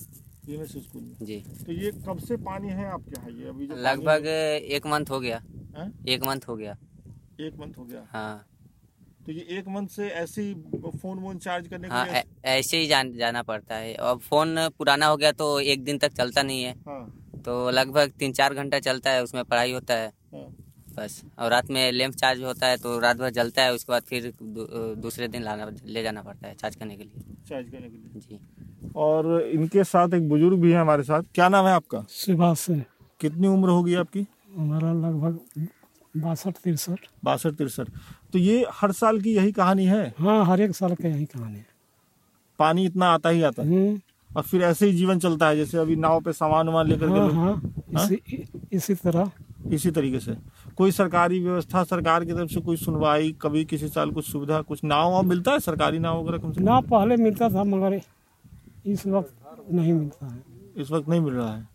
V 0.47 0.55
M 0.55 0.65
school 0.65 1.03
में? 1.03 1.15
जी। 1.23 1.37
तो 1.67 1.73
ये 1.73 1.91
कब 2.07 2.19
से 2.19 2.37
पानी 2.45 2.69
है 2.69 2.87
आपके 2.87 3.21
यहाँ? 3.21 3.31
ये 3.41 3.49
अभी 3.49 3.67
लगभग 3.83 4.27
एक 4.27 4.87
मंथ 4.87 5.11
हो 5.11 5.21
गया। 5.21 5.43
है? 5.77 5.91
एक 6.09 6.25
मंथ 6.25 6.49
हो 6.49 6.57
गया। 6.57 6.77
एक 7.41 7.55
मंथ 7.61 7.79
हो 7.79 7.85
गया? 7.85 8.07
हाँ। 8.11 8.47
तो 9.27 9.33
ये 9.33 9.47
एक 9.59 9.69
मंथ 9.69 9.89
से 9.89 10.09
ऐसे 10.09 10.43
ही 10.43 10.55
फ़ोन 11.03 11.19
वोन 11.19 11.39
चार्ज 11.39 11.69
करने 11.69 11.89
हाँ, 11.89 12.05
के 12.07 12.13
लिए 12.13 12.23
ऐसे 12.45 12.79
ही 12.79 12.87
जान 12.87 13.13
जाना 13.13 13.43
पड़ता 13.43 13.77
है। 13.77 13.95
और 13.95 14.19
फ़ोन 14.19 14.57
पुराना 14.79 15.07
हो 15.07 15.17
गया 15.17 15.33
तो 15.33 15.59
एक 15.61 15.85
दिन 15.85 15.99
तक 15.99 16.13
चलता 16.13 16.43
नहीं 16.43 16.63
है। 16.65 16.73
हाँ। 16.89 17.24
तो 17.45 17.71
लगभग 17.71 18.13
तीन 18.19 18.33
चार 18.33 18.55
घंटा 18.55 18.79
चलता 18.81 19.11
है 19.11 19.23
उसमें 19.23 19.45
पढ़ाई 19.45 19.73
होता 19.73 19.95
है। 19.95 20.13
हाँ। 20.35 20.47
बस। 20.97 21.21
और 21.39 21.51
रात 21.51 21.71
में 21.71 21.91
लैंप 21.93 22.15
चार्ज 22.15 22.43
होता 22.43 22.67
है 22.67 22.77
तो 22.77 22.99
रात 22.99 23.17
भर 23.17 23.31
जलता 23.31 23.63
है 23.63 23.73
उसके 23.75 23.93
बाद 23.93 24.03
फिर 24.03 24.33
दूसरे 24.43 25.29
दिन 25.29 25.43
लाना 25.43 25.71
ले 25.87 26.03
जाना 26.03 26.23
पड़ता 26.23 26.49
है 26.49 26.55
चार्ज 26.55 26.77
करने 26.77 26.97
के 26.97 27.05
लिए। 27.05 27.35
चार्ज 27.49 27.71
करने 27.71 27.89
के 27.89 27.97
लिए। 27.97 28.21
जी। 28.21 28.91
और 28.97 29.41
इनके 29.45 29.85
साथ 29.85 30.15
एक 30.15 30.29
बुज़ुर्ग 30.29 30.61
भी 30.61 30.73
है 30.73 30.81
हमारे 30.81 31.03
साथ। 31.03 31.23
क्या 31.35 31.49
नाम 31.49 31.67
है 31.67 31.73
आपका? 31.73 32.05
सुभाष 32.11 32.59
से 32.59 32.75
कितनी 33.21 33.49
उम्र 33.49 33.69
होगी 33.69 33.95
आपकी? 33.97 34.27
हमारा 34.57 34.93
लगभग 34.93 35.69
बासठ 36.15 36.57
तिरसठ। 36.65 37.07
बासठ 37.25 37.53
तिरसठ। 37.53 37.89
तो 38.33 38.39
ये 38.39 38.65
हर 38.73 38.93
साल 38.93 39.21
की 39.21 39.35
यही 39.37 39.53
कहानी 39.53 39.85
है? 39.87 40.15
हाँ 40.19 40.45
हर 40.47 40.61
एक 40.61 40.75
साल 40.77 40.95
का 40.95 41.09
यही 41.09 41.25
कहानी 41.27 41.57
है। 41.57 41.67
पानी 42.59 42.85
इतना 42.87 43.07
आता 43.07 43.29
ही 43.29 43.43
आता 43.43 43.63
है। 43.63 43.69
हम्म, 43.69 44.01
और 44.37 44.43
फिर 44.43 44.63
ऐसे 44.63 44.87
ही 44.87 44.93
जीवन 44.93 45.19
चलता 45.19 45.49
है 45.49 45.57
जैसे 45.57 45.79
अभी 45.79 45.97
नाव 45.97 46.21
पे 46.21 46.33
सामान 46.33 46.67
वामान 46.67 46.89
लेकर 46.89 47.09
हाँ 47.09 47.29
हाँ 47.33 47.61
इसी 47.95 48.45
इसी 48.73 48.95
तरह। 48.95 49.31
इसी 49.73 49.91
तरीके 49.91 50.21
से। 50.21 50.37
कोई 50.77 50.91
सरकारी 50.91 51.39
व्यवस्था 51.41 51.83
सरकार 51.85 52.25
की 52.25 52.33
तरफ़ 52.33 52.51
से 52.51 52.61
कोई 52.61 52.77
सुनवाई 52.77 53.33
कभी 53.43 53.65
किसी 53.65 53.89
साल 53.89 54.11
कुछ 54.11 54.31
सुविधा 54.31 54.61
कुछ 54.63 54.85
नाव 54.85 55.13
वाव 55.13 55.23
मिलता 55.23 55.53
है? 55.53 55.61
सरकारी 55.61 55.99
नाव 55.99 56.21
वगैरह 56.23 56.39
कम 56.39 56.53
से 56.53 56.61
कम? 56.61 56.65
ना 56.65 56.81
पहले 56.81 57.17
मिलता 57.17 57.49
था 57.49 57.65
मगर 57.65 58.01
इस 58.87 59.07
वक्त 59.07 59.35
नहीं 59.73 59.93
मिलता 59.93 60.27
है। 60.27 60.43
इस 60.77 60.91
वक्त 60.91 61.09
नहीं 61.09 61.21
मिल 61.21 61.35
रहा 61.35 61.55
है। 61.57 61.69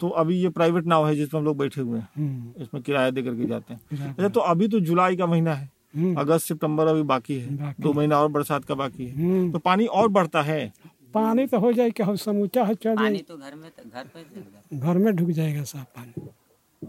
तो 0.00 0.08
अभी 0.08 0.36
ये 0.40 0.48
प्राइवेट 0.48 0.84
नाव 0.86 1.08
है 1.08 1.14
जिसमें 1.16 1.40
हम 1.40 1.44
लोग 1.46 1.56
बैठे 1.58 1.80
हुए 1.80 1.98
हैं। 1.98 2.08
हम्म, 2.16 2.62
इसमें 2.62 2.82
किराया 2.82 3.10
दे 3.10 3.22
करके 3.22 3.46
जाते 3.46 3.74
हैं। 3.74 4.10
अच्छा 4.10 4.28
तो 4.28 4.40
अभी 4.40 4.68
तो 4.68 4.80
जुलाई 4.80 5.16
का 5.16 5.26
महीना 5.26 5.54
है। 5.54 5.70
अगस्त 5.94 6.46
सितंबर 6.46 6.86
अभी 6.86 7.02
बाकी 7.02 7.38
है। 7.38 7.56
बाकी 7.56 7.82
दो 7.82 7.92
महीना 7.92 8.18
और 8.20 8.28
बरसात 8.28 8.64
का 8.64 8.74
बाकी 8.74 9.06
है। 9.06 9.14
हम्म, 9.14 9.50
तो 9.52 9.58
पानी 9.58 9.86
और 9.86 10.08
बढ़ता 10.08 10.42
है। 10.42 10.72
पानी 11.14 11.46
तो 11.46 11.58
हो 11.58 11.72
जाए 11.72 11.90
कि 11.90 12.02
हम 12.02 12.16
समूचा 12.16 12.64
है 12.64 12.74
चल 12.74 12.96
पानी 12.96 13.18
तो 13.18 13.36
घर 13.36 13.54
में 13.54 13.70
घर 13.94 14.04
पे 14.04 14.78
घर 14.78 14.98
में 14.98 15.14
ढुक 15.16 15.30
जाएगा 15.30 15.62
साफ़ 15.62 15.86
पानी। 15.96 16.28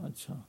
अच्छा। 0.08 0.44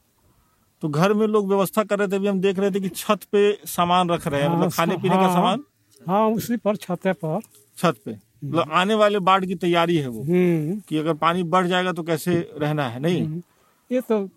तो 0.83 0.89
घर 0.89 1.13
में 1.15 1.27
लोग 1.27 1.49
व्यवस्था 1.49 1.85
कर 1.85 1.99
रहे 1.99 2.09
थे 2.09 2.17
अभी 2.17 2.27
हम 2.27 2.41
देख 2.41 2.59
रहे 2.59 2.71
थे 2.71 2.81
कि 2.81 2.89
छत 2.89 3.21
पे 3.33 3.53
सामान 3.67 4.11
रख 4.11 4.27
रहे 4.27 4.41
हैं 4.43 4.49
हाँ, 4.49 4.59
मतलब 4.59 4.73
खाने 4.73 4.97
पीने 4.97 5.15
का 5.17 5.21
हाँ, 5.21 5.35
सामान? 5.35 5.65
हाँ 6.09 6.29
उसी 6.31 6.57
पर 6.57 6.77
छते 6.77 7.13
पर। 7.13 7.41
छत 7.79 8.01
पे। 8.05 8.11
मतलब 8.45 8.71
आने 8.73 8.95
वाले 8.95 9.19
बाढ़ 9.19 9.45
की 9.45 9.55
तैयारी 9.55 9.97
है 9.97 10.09
वो। 10.09 10.23
हम्म, 10.23 10.79
कि 10.89 10.99
अगर 10.99 11.15
पानी 11.15 11.43
बढ़ 11.43 11.67
जाएगा 11.67 11.93
तो 11.93 12.03
कैसे 12.03 12.51
रहना 12.59 12.89
है 12.89 13.01
नहीं? 13.01 13.23
हम्म, 13.25 13.43
ये 13.91 14.01
तो 14.01 14.29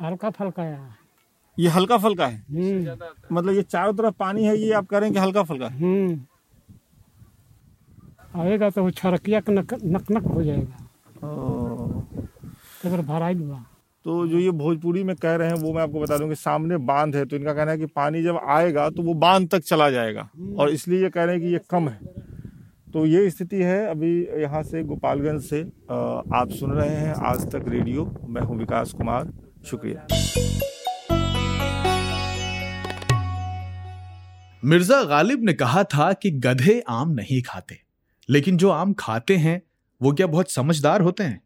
हल्का 0.00 0.30
फल्का 0.30 0.62
है। 0.62 1.07
ये 1.58 1.68
हल्का 1.68 1.96
फल्का 1.98 2.26
है। 2.26 2.44
हम्म, 2.50 2.96
मतलब 3.32 3.54
ये 3.54 3.62
चारों 3.64 3.92
तरफ़ 3.94 4.14
पानी 4.18 4.44
है 4.44 4.56
ये 4.58 4.72
आप 4.72 4.86
कह 4.86 4.98
रहे 4.98 5.08
हैं 5.08 5.14
कि 5.14 5.20
हल्का 5.20 5.42
फल्का 5.44 5.66
हम्म। 5.68 6.20
आएगा 8.36 8.68
तो 8.70 8.82
वो 8.82 8.90
छरकिया 8.92 9.40
नक 9.50 9.74
नक 9.84 10.10
नक 10.12 10.26
हो 10.26 10.42
जाएगा। 10.42 10.86
तो 11.16 12.28
अगर 12.84 13.00
भराई 13.02 13.34
हुआ। 13.34 13.64
तो 14.04 14.26
जो 14.26 14.38
ये 14.38 14.50
भोजपुरी 14.52 15.02
में 15.04 15.14
कह 15.16 15.34
रहे 15.34 15.48
हैं 15.48 15.56
वो 15.56 15.72
मैं 15.72 15.82
आपको 15.82 16.00
बता 16.00 16.18
दूँ 16.18 16.28
कि 16.28 16.34
सामने 16.34 16.76
बाँध 16.86 17.16
है 17.16 17.24
तो 17.24 17.36
इनका 17.36 17.52
कहना 17.54 17.70
है 17.70 17.78
कि 17.78 17.86
पानी 17.88 18.22
जब 18.22 18.40
आएगा 18.48 18.88
तो 18.90 19.02
वो 19.02 19.14
बाँध 19.16 19.48
तक 19.50 19.62
चला 19.62 19.90
जाएगा। 19.90 20.28
और 20.58 20.70
इसलिए 20.70 21.02
ये 21.02 21.10
कह 21.10 21.24
रहे 21.24 21.34
हैं 21.34 21.44
कि 21.44 21.52
ये 21.52 21.60
कम 21.70 21.88
है। 21.88 21.98
तो 22.92 23.04
ये 23.06 23.28
स्थिति 23.30 23.62
है 23.62 23.84
अभी 23.86 24.12
यहाँ 24.42 24.62
से 24.62 24.82
गोपालगंज 24.84 25.42
से 25.42 25.62
आप 25.90 26.48
सुन 26.50 26.72
रहे 26.72 26.94
हैं 26.96 27.14
आज 27.26 27.50
तक 27.52 27.68
रेडियो। 27.68 28.10
मैं 28.28 28.42
हूँ 28.42 28.58
विकास 28.58 28.92
कुमार 28.92 29.32
शुक्रिया। 29.66 30.06
मिर्ज़ा 34.62 35.02
गालिब 35.04 35.44
ने 35.44 35.52
कहा 35.52 35.82
था 35.84 36.12
कि 36.12 36.30
गधे 36.30 36.80
आम 36.88 37.10
नहीं 37.10 37.40
खाते, 37.42 37.78
लेकिन 38.28 38.56
जो 38.56 38.70
आम 38.70 38.92
खाते 38.92 39.36
हैं, 39.36 39.60
वो 40.00 40.12
क्या 40.12 40.26
बहुत 40.26 40.50
समझदार 40.50 41.00
होते 41.00 41.24
हैं? 41.24 41.40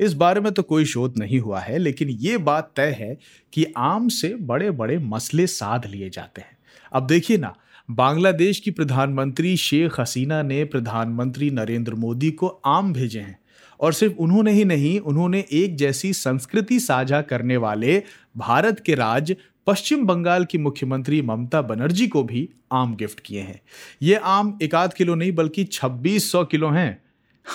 इस 0.00 0.12
बारे 0.12 0.40
में 0.40 0.52
तो 0.52 0.62
कोई 0.62 0.84
शोध 0.84 1.18
नहीं 1.18 1.38
हुआ 1.40 1.60
है, 1.60 1.78
लेकिन 1.78 2.08
ये 2.10 2.38
बात 2.38 2.72
तय 2.76 2.96
है 2.98 3.16
कि 3.52 3.66
आम 3.76 4.08
से 4.08 4.34
बड़े 4.40 4.70
बड़े 4.70 4.98
मसले 4.98 5.46
साध 5.46 5.86
लिए 5.86 6.10
जाते 6.10 6.40
हैं। 6.40 6.56
अब 6.92 7.06
देखिए 7.06 7.38
ना, 7.38 7.54
बांग्लादेश 7.88 8.60
की 8.60 8.70
प्रधानमंत्री 8.70 9.56
शेख 9.56 10.00
हसीना 10.00 10.42
ने 10.42 10.64
प्रधानमंत्री 10.64 11.50
नरेंद्र 11.50 11.94
मोदी 11.94 12.30
को 12.30 12.46
आम 12.66 12.92
भेजे 12.92 13.20
हैं, 13.20 13.38
और 13.80 13.92
सिर्फ़ 13.92 14.14
उन्होंने 14.14 14.52
ही 14.52 14.64
नहीं, 14.64 14.98
उन्होंने 15.00 15.44
एक 15.52 15.76
जैसी 15.76 16.12
संस्कृति 16.12 16.80
साझा 16.80 17.20
करने 17.22 17.56
वाले 17.56 18.02
भारत 18.36 18.82
के 18.86 18.94
राज्य 18.94 19.36
पश्चिम 19.66 20.06
बंगाल 20.06 20.44
की 20.44 20.58
मुख्यमंत्री 20.58 21.22
ममता 21.22 21.62
बनर्जी 21.62 22.06
को 22.08 22.22
भी 22.22 22.48
आम 22.72 22.94
गिफ्ट 22.96 23.20
किए 23.20 23.40
हैं। 23.40 23.60
ये 24.02 24.14
आम 24.14 24.58
एक 24.62 24.74
आध 24.74 24.92
किलो 24.92 25.14
नहीं, 25.14 25.32
बल्कि 25.32 25.64
2600 25.64 26.44
किलो 26.44 26.68
हैं। 26.70 27.02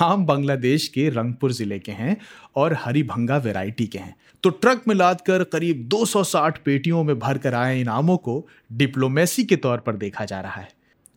आम 0.01 0.25
बांग्लादेश 0.25 0.87
के 0.87 1.09
रंगपुर 1.09 1.51
ज़िले 1.51 1.79
के 1.79 1.91
हैं 1.91 2.17
और 2.55 2.73
हरिभंगा 2.73 3.37
वैरायटी 3.37 3.87
के 3.87 3.97
हैं। 3.97 4.15
तो 4.43 4.49
ट्रक 4.49 4.83
में 4.87 4.95
लाद 4.95 5.21
कर 5.21 5.43
करीब 5.43 5.87
260 5.87 6.57
पेटियों 6.57 7.03
में 7.03 7.19
भर 7.19 7.37
कर 7.37 7.53
आए 7.53 7.79
इन 7.81 7.87
आमों 7.87 8.17
को 8.17 8.47
डिप्लोमेसी 8.71 9.43
के 9.43 9.55
तौर 9.55 9.77
पर 9.77 9.95
देखा 9.95 10.25
जा 10.25 10.41
रहा 10.41 10.61
है। 10.61 10.69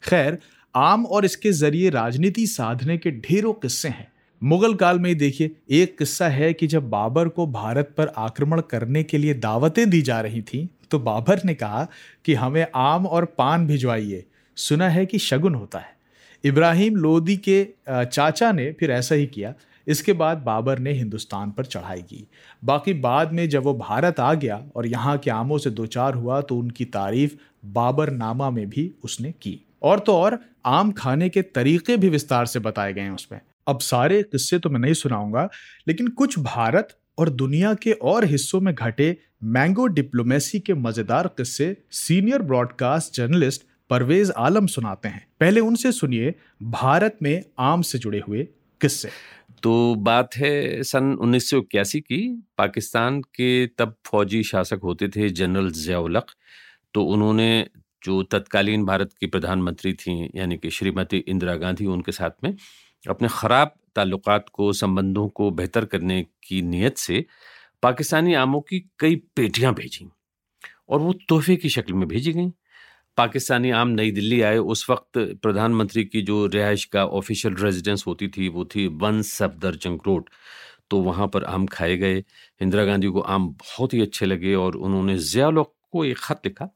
खैर, 0.03 0.39
आम 0.75 1.07
और 1.07 1.25
इसके 1.25 1.53
ज़रिए 1.53 1.91
राजनीति 1.91 2.47
साधने 2.47 2.99
के 2.99 3.11
ढेरों 3.11 3.53
किस्से 3.53 3.89
हैं। 3.89 4.13
मुगल 4.43 4.75
काल 4.75 4.99
में 4.99 5.09
ही 5.11 5.15
देखिए, 5.15 5.51
एक 5.71 5.99
किस्सा 5.99 6.29
है 6.29 6.53
कि 6.53 6.67
जब 6.67 6.89
बाबर 6.91 7.29
को 7.29 7.47
भारत 7.47 7.95
पर 7.99 8.13
आक्रमण 8.17 8.61
करने 8.61 9.03
के 9.03 9.19
लिए 9.19 9.35
दावतें 9.35 9.91
दी 9.91 10.03
जा 10.03 10.21
रही 10.21 10.43
थीं 10.43 10.67
तो 10.95 10.99
बाबर 11.01 11.41
ने 11.45 11.55
कहा 11.55 11.87
कि 12.25 12.35
हमें 12.35 12.67
आम 12.75 13.07
और 13.07 13.25
पान 13.39 13.67
भिजवाइए। 13.67 14.25
सुना 14.57 14.89
है 14.89 15.05
कि 15.07 15.19
शगुन 15.21 15.55
होता 15.55 15.79
है। 15.79 15.93
इब्राहिम 16.45 16.97
लोदी 16.97 17.37
के 17.39 17.67
चाचा 17.89 18.51
ने 18.53 18.71
फिर 18.73 18.91
ऐसा 18.91 19.15
ही 19.15 19.27
किया। 19.27 19.53
इसके 19.87 20.13
बाद 20.13 20.39
बाबर 20.39 20.79
ने 20.79 20.93
हिंदुस्तान 20.93 21.51
पर 21.51 21.65
चढ़ाई 21.65 22.03
की। 22.03 22.27
बाकी 22.65 22.93
बाद 23.01 23.33
में 23.33 23.49
जब 23.49 23.63
वो 23.63 23.75
भारत 23.75 24.21
आ 24.21 24.33
गया 24.35 24.63
और 24.77 24.87
यहाँ 24.87 25.17
के 25.19 25.31
आमों 25.31 25.59
से 25.59 25.71
दो 25.71 25.87
चार 25.89 26.15
हुआ 26.15 26.41
तो 26.41 26.59
उनकी 26.59 26.85
तारीफ़ 26.85 27.35
बाबर 27.75 28.11
नामा 28.13 28.51
में 28.51 28.69
भी 28.71 28.91
उसने 29.05 29.33
की। 29.33 29.61
और 29.83 29.99
तो 29.99 30.17
और 30.17 30.39
आम 30.67 30.93
खाने 30.93 31.29
के 31.29 31.43
तरीके 31.45 31.97
भी 31.97 32.09
विस्तार 32.09 32.47
से 32.47 32.59
बताए 32.61 32.93
गए 32.93 33.01
हैं 33.01 33.11
उसमें। 33.11 33.41
अब 33.67 33.81
सारे 33.83 34.23
किस्से 34.23 34.59
तो 34.59 34.71
मैं 34.71 34.81
नहीं 34.81 34.95
सुनाऊँगा, 34.95 35.49
लेकिन 35.89 36.09
कुछ 36.09 36.39
भारत 36.39 36.99
और 37.19 37.29
दुनिया 37.31 37.75
के 37.75 37.93
और 37.93 38.25
हिस्सों 38.25 38.61
में 38.61 38.75
घटे 38.75 39.17
मैंगो 39.45 39.87
डिप्लोमेसी 39.87 40.61
के 40.61 40.75
मज़ेदार 40.75 41.27
किस्से 41.27 41.77
senior 41.91 42.43
broadcast 42.43 43.17
journalist 43.17 43.63
Parvez 43.91 44.31
Alam 44.31 44.67
सुनाते 44.67 45.09
हैं। 45.09 45.27
पहले 45.41 45.61
उनसे 45.61 45.93
सुनिए 45.93 46.35
भारत 46.63 47.19
में 47.23 47.45
आम 47.59 47.83
से 47.83 47.99
जुड़े 47.99 48.23
हुए 48.29 48.49
किस्से। 48.81 49.09
तो 49.63 49.95
बात 49.95 50.37
है 50.37 50.83
सन 50.83 51.19
1981 51.21 52.01
की। 52.01 52.43
पाकिस्तान 52.59 53.21
के 53.21 53.67
तब 53.67 53.97
फौजी 54.07 54.43
शासक 54.43 54.81
होते 54.85 55.09
थे 55.09 55.29
जनरल 55.29 55.71
जियाउलक। 55.71 56.27
तो 56.95 57.05
उन्होंने 57.05 57.67
जो 58.05 58.23
तत्कालीन 58.23 58.85
भारत 58.85 59.11
की 59.21 59.27
प्रधानमंत्री 59.27 59.93
थी, 59.93 60.31
यानी 60.35 60.57
कि 60.57 60.71
श्रीमती 60.71 61.17
इंदिरा 61.17 61.57
गांधी, 61.57 61.87
उनके 61.87 62.13
साथ 62.13 62.31
में 62.45 62.57
अपने 63.09 63.29
ख़राब 63.31 63.75
ताल्लुकात 63.97 64.47
को, 64.53 64.73
संबंधों 64.73 65.29
को 65.29 65.51
बेहतर 65.51 65.85
करने 65.85 66.27
की 66.43 66.63
नीयत 66.63 66.99
से 66.99 67.25
पाकिस्तानी 67.85 68.35
आमों 68.35 68.61
की 68.61 68.79
कई 68.99 69.17
पेटियाँ 69.37 69.73
भेजी 69.75 70.07
और 70.89 71.01
वो 71.01 71.13
तोहफे 71.29 71.57
की 71.57 71.69
शक्ल 71.69 71.95
में 71.95 72.07
भेजी 72.09 72.33
गई। 72.33 72.49
पाकिस्तानी 73.19 73.71
आम 73.71 73.89
नई 73.89 74.11
दिल्ली 74.11 74.41
आए, 74.41 74.59
उस 74.59 74.89
वक्त 74.91 75.19
प्रधानमंत्री 75.43 76.05
की 76.05 76.23
जो 76.23 76.47
रिहाइश 76.47 76.85
का 76.85 77.05
ऑफिशियल 77.07 77.55
रेजिडेंस 77.55 78.05
होती 78.07 78.29
थी, 78.29 78.49
वो 78.49 78.65
थी 78.65 78.87
वन 78.87 79.21
सफदरजंग 79.23 79.99
रोड। 80.07 80.31
तो 80.91 81.01
वहाँ 81.01 81.29
पर 81.29 81.45
आम 81.45 81.67
खाए 81.67 81.97
गए। 81.97 82.25
इंदिरा 82.61 82.85
गांधी 82.85 83.09
को 83.09 83.21
आम 83.21 83.49
बहुत 83.51 83.95
ही 83.95 84.01
अच्छे 84.01 84.27
लगे 84.27 84.55
और 84.55 84.77
उन्होंने 84.79 85.19
ज़ियाउल 85.19 85.63
को 85.63 86.05
एक 86.05 86.19
ख़त 86.19 86.41
लिखा 86.47 86.69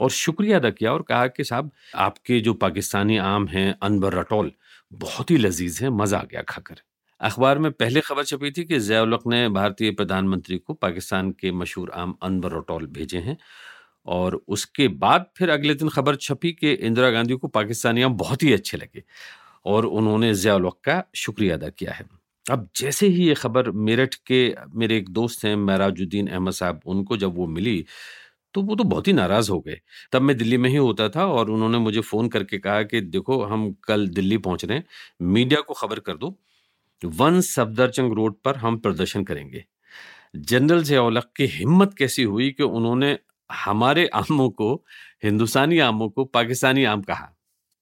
और 0.00 0.10
शुक्रिया 0.10 0.58
अदा 0.58 0.70
किया 0.70 0.92
और 0.92 1.02
कहा 1.02 1.26
कि 1.26 1.44
साहब, 1.44 1.70
आपके 1.96 2.40
जो 2.40 2.54
पाकिस्तानी 2.56 3.16
आम 3.16 3.48
हैं 3.48 3.74
अनबर 3.82 4.14
रटोल, 4.14 4.52
बहुत 4.92 5.30
ही 5.30 5.36
लजीज 5.36 5.82
है, 5.82 5.90
मज़ा 5.90 6.18
आ 6.18 6.24
गया 6.24 6.42
खाकर। 6.42 6.82
अखबार 7.20 7.58
में 7.58 7.70
पहले 7.72 8.00
खबर 8.00 8.24
छपी 8.24 8.50
थी 8.50 8.64
कि 8.64 8.78
ज़ियाउलक 8.80 9.22
ने 9.26 9.48
भारतीय 9.50 9.90
प्रधानमंत्री 9.92 10.58
को 10.58 10.74
पाकिस्तान 10.76 11.30
के 11.40 11.52
मशहूर 11.52 11.90
आम 11.96 12.14
अनबर 12.22 12.52
रटोल 12.52 12.86
भेजे 12.90 13.18
हैं 13.20 13.36
और 14.08 14.40
उसके 14.48 14.88
बाद 14.98 15.26
फिर 15.38 15.50
अगले 15.50 15.74
दिन 15.74 15.88
खबर 15.88 16.16
छपी 16.18 16.52
कि 16.54 16.72
इंदिरा 16.72 17.10
गांधी 17.10 17.34
को 17.36 17.48
पाकिस्तानी 17.50 18.02
आम 18.02 18.16
बहुत 18.16 18.42
ही 18.42 18.52
अच्छे 18.52 18.76
लगे 18.78 19.02
और 19.66 19.86
उन्होंने 19.88 20.32
ज़ियाउलक 20.36 20.78
का 20.84 21.02
शुक्रिया 21.16 21.56
अदा 21.56 21.68
किया 21.70 21.92
है। 21.92 22.06
अब 22.46 22.68
जैसे 22.76 23.06
ही 23.08 23.26
ये 23.28 23.34
खबर 23.36 23.70
मेरठ 23.82 24.14
के 24.26 24.40
मेरे 24.76 24.96
एक 24.98 25.08
दोस्त 25.10 25.44
हैं 25.44 25.54
महराजुद्दीन 25.58 26.28
अहमद 26.28 26.52
साहब, 26.54 26.80
उनको 26.86 27.16
जब 27.18 27.36
वो 27.36 27.46
मिली 27.48 27.84
तो 28.54 28.62
वो 28.62 28.74
तो 28.76 28.84
बहुत 28.84 29.08
ही 29.08 29.12
नाराज़ 29.12 29.50
हो 29.50 29.58
गए। 29.60 29.78
तब 30.12 30.22
मैं 30.22 30.36
दिल्ली 30.38 30.56
में 30.58 30.68
ही 30.70 30.76
होता 30.76 31.08
था 31.10 31.26
और 31.28 31.50
उन्होंने 31.50 31.78
मुझे 31.80 32.00
फ़ोन 32.02 32.28
करके 32.30 32.58
कहा 32.58 32.82
कि 32.84 33.00
देखो, 33.02 33.42
हम 33.44 33.72
कल 33.84 34.08
दिल्ली 34.10 34.38
पहुँच 34.38 34.64
रहे 34.64 34.78
हैं, 34.78 34.84
मीडिया 35.24 35.60
को 35.62 35.74
खबर 35.76 36.00
कर 36.00 36.16
दो। 36.16 36.36
वन 37.04 37.40
सफदरजंग 37.40 38.12
रोड 38.12 38.34
पर 38.44 38.56
हम 38.56 38.78
प्रदर्शन 38.78 39.24
करेंगे। 39.24 39.64
जनरल 40.36 40.82
ज़ियाउलक 40.82 41.30
की 41.36 41.46
हिम्मत 41.46 41.94
कैसी 41.94 42.22
हुई 42.22 42.50
कि 42.50 42.62
उन्होंने 42.62 43.18
हमारे 43.50 44.06
आमों 44.06 44.48
को, 44.50 44.74
हिंदुस्तानी 45.24 45.78
आमों 45.78 46.08
को 46.08 46.24
पाकिस्तानी 46.24 46.84
आम 46.84 47.02
कहा? 47.02 47.28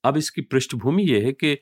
अब 0.04 0.16
इसकी 0.16 0.40
पृष्ठभूमि 0.40 1.02
यह 1.02 1.24
है 1.24 1.32
कि 1.32 1.58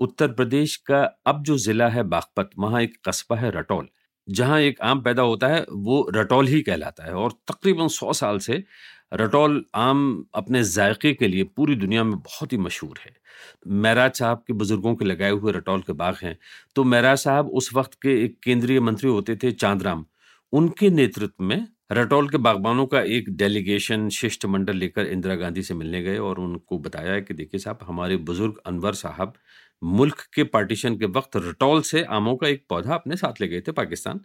उत्तर 0.00 0.28
प्रदेश 0.28 0.76
का 0.76 1.02
अब 1.26 1.42
जो 1.42 1.58
जिला 1.58 1.88
है 1.88 2.02
बागपत, 2.02 2.50
वहाँ 2.58 2.82
एक 2.82 2.96
कस्बा 3.08 3.36
है 3.36 3.50
रटौल, 3.50 3.88
जहाँ 4.28 4.60
एक 4.60 4.80
आम 4.80 5.02
पैदा 5.02 5.22
होता 5.22 5.48
है, 5.48 5.64
वो 5.70 6.10
रटौल 6.14 6.46
ही 6.46 6.60
कहलाता 6.62 7.04
है 7.04 7.12
और 7.12 7.32
तकरीबन 7.48 7.88
सौ 7.88 8.12
साल 8.12 8.38
से 8.38 8.64
रटौल 9.12 9.64
आम 9.74 10.24
अपने 10.34 10.62
जायके 10.64 11.12
के 11.14 11.28
लिए 11.28 11.44
पूरी 11.44 11.74
दुनिया 11.74 12.04
में 12.04 12.18
बहुत 12.18 12.52
ही 12.52 12.58
मशहूर 12.58 12.98
है। 13.04 13.12
महराज 13.66 14.12
साहब 14.12 14.42
के 14.46 14.52
बुज़ुर्गों 14.52 14.94
के 14.94 15.04
लगाए 15.04 15.30
हुए 15.30 15.52
रटौल 15.52 15.80
के 15.80 15.92
बाग 15.92 16.16
हैं। 16.22 16.36
तो 16.76 16.84
महराज 16.84 17.18
साहब 17.18 17.48
उस 17.48 17.70
वक्त 17.74 17.94
के 17.94 18.24
एक 18.24 18.38
केंद्रीय 18.42 18.80
मंत्री 18.80 19.08
होते 19.10 19.36
थे 19.36 19.52
चांदराम। 19.52 20.04
उनके 20.52 20.90
नेतृत्व 20.90 21.44
में 21.44 21.66
रटौल 21.92 22.28
के 22.28 22.38
बागबानों 22.38 22.86
का 22.86 23.00
एक 23.00 23.30
डेलीगेशन 23.30 24.08
शिष्टमंडल 24.08 24.76
लेकर 24.76 25.06
इंदिरा 25.06 25.34
गांधी 25.34 25.62
से 25.62 25.74
मिलने 25.74 26.02
गए 26.02 26.18
और 26.18 26.38
उनको 26.38 26.78
बताया 26.78 27.20
कि 27.20 27.34
देखिए 27.34 27.58
साहब, 27.60 27.78
हमारे 27.82 28.16
बुज़ुर्ग 28.16 28.60
अनवर 28.66 28.92
साहब 28.92 29.34
मुल्क 29.82 30.20
के 30.34 30.44
पार्टीशन 30.44 30.96
के 30.96 31.06
वक्त 31.06 31.36
रटौल 31.36 31.82
से 31.82 32.02
आमों 32.02 32.36
का 32.36 32.48
एक 32.48 32.64
पौधा 32.68 32.94
अपने 32.94 33.16
साथ 33.16 33.40
ले 33.40 33.48
गए 33.48 33.60
थे 33.60 33.72
पाकिस्तान। 33.72 34.20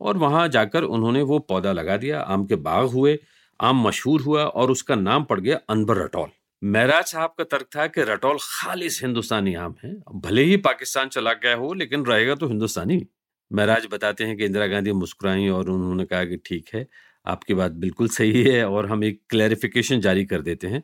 और 0.00 0.16
वहाँ 0.16 0.48
जाकर 0.48 0.82
उन्होंने 0.82 1.22
वो 1.22 1.38
पौधा 1.38 1.72
लगा 1.72 1.96
दिया, 1.96 2.20
आम 2.20 2.44
के 2.46 2.56
बाग 2.56 2.86
हुए। 2.86 3.18
आम 3.60 3.86
मशहूर 3.86 4.20
हुआ 4.20 4.44
और 4.44 4.70
उसका 4.70 4.94
नाम 4.94 5.24
पड़ 5.24 5.40
गया 5.40 5.60
अनबर 5.70 5.96
रटौल। 5.96 6.28
महराज 6.64 7.04
साहब 7.04 7.34
का 7.38 7.44
तर्क 7.44 7.66
था 7.76 7.86
कि 7.86 8.02
रटौल 8.02 8.36
खालिश 8.40 9.02
हिंदुस्तानी 9.02 9.54
आम 9.54 9.74
है। 9.84 9.94
भले 10.14 10.42
ही 10.42 10.56
पाकिस्तान 10.56 11.08
चला 11.08 11.32
गया 11.32 11.54
हो, 11.54 11.72
लेकिन 11.74 12.04
रहेगा 12.04 12.34
तो 12.34 12.48
हिंदुस्तानी। 12.48 13.06
महराज 13.52 13.86
बताते 13.92 14.24
हैं 14.24 14.36
कि 14.36 14.44
इंदिरा 14.44 14.66
गांधी 14.66 14.92
मुस्कुराई 14.92 15.48
और 15.48 15.70
उन्होंने 15.70 16.04
कहा 16.04 16.24
कि 16.24 16.36
ठीक 16.36 16.70
है, 16.74 16.86
आपकी 17.26 17.54
बात 17.54 17.72
बिल्कुल 17.72 18.08
सही 18.08 18.42
है 18.42 18.68
और 18.68 18.86
हम 18.86 19.04
एक 19.04 19.20
क्लैरिफिकेशन 19.30 20.00
जारी 20.00 20.24
कर 20.24 20.42
देते 20.42 20.66
हैं। 20.66 20.82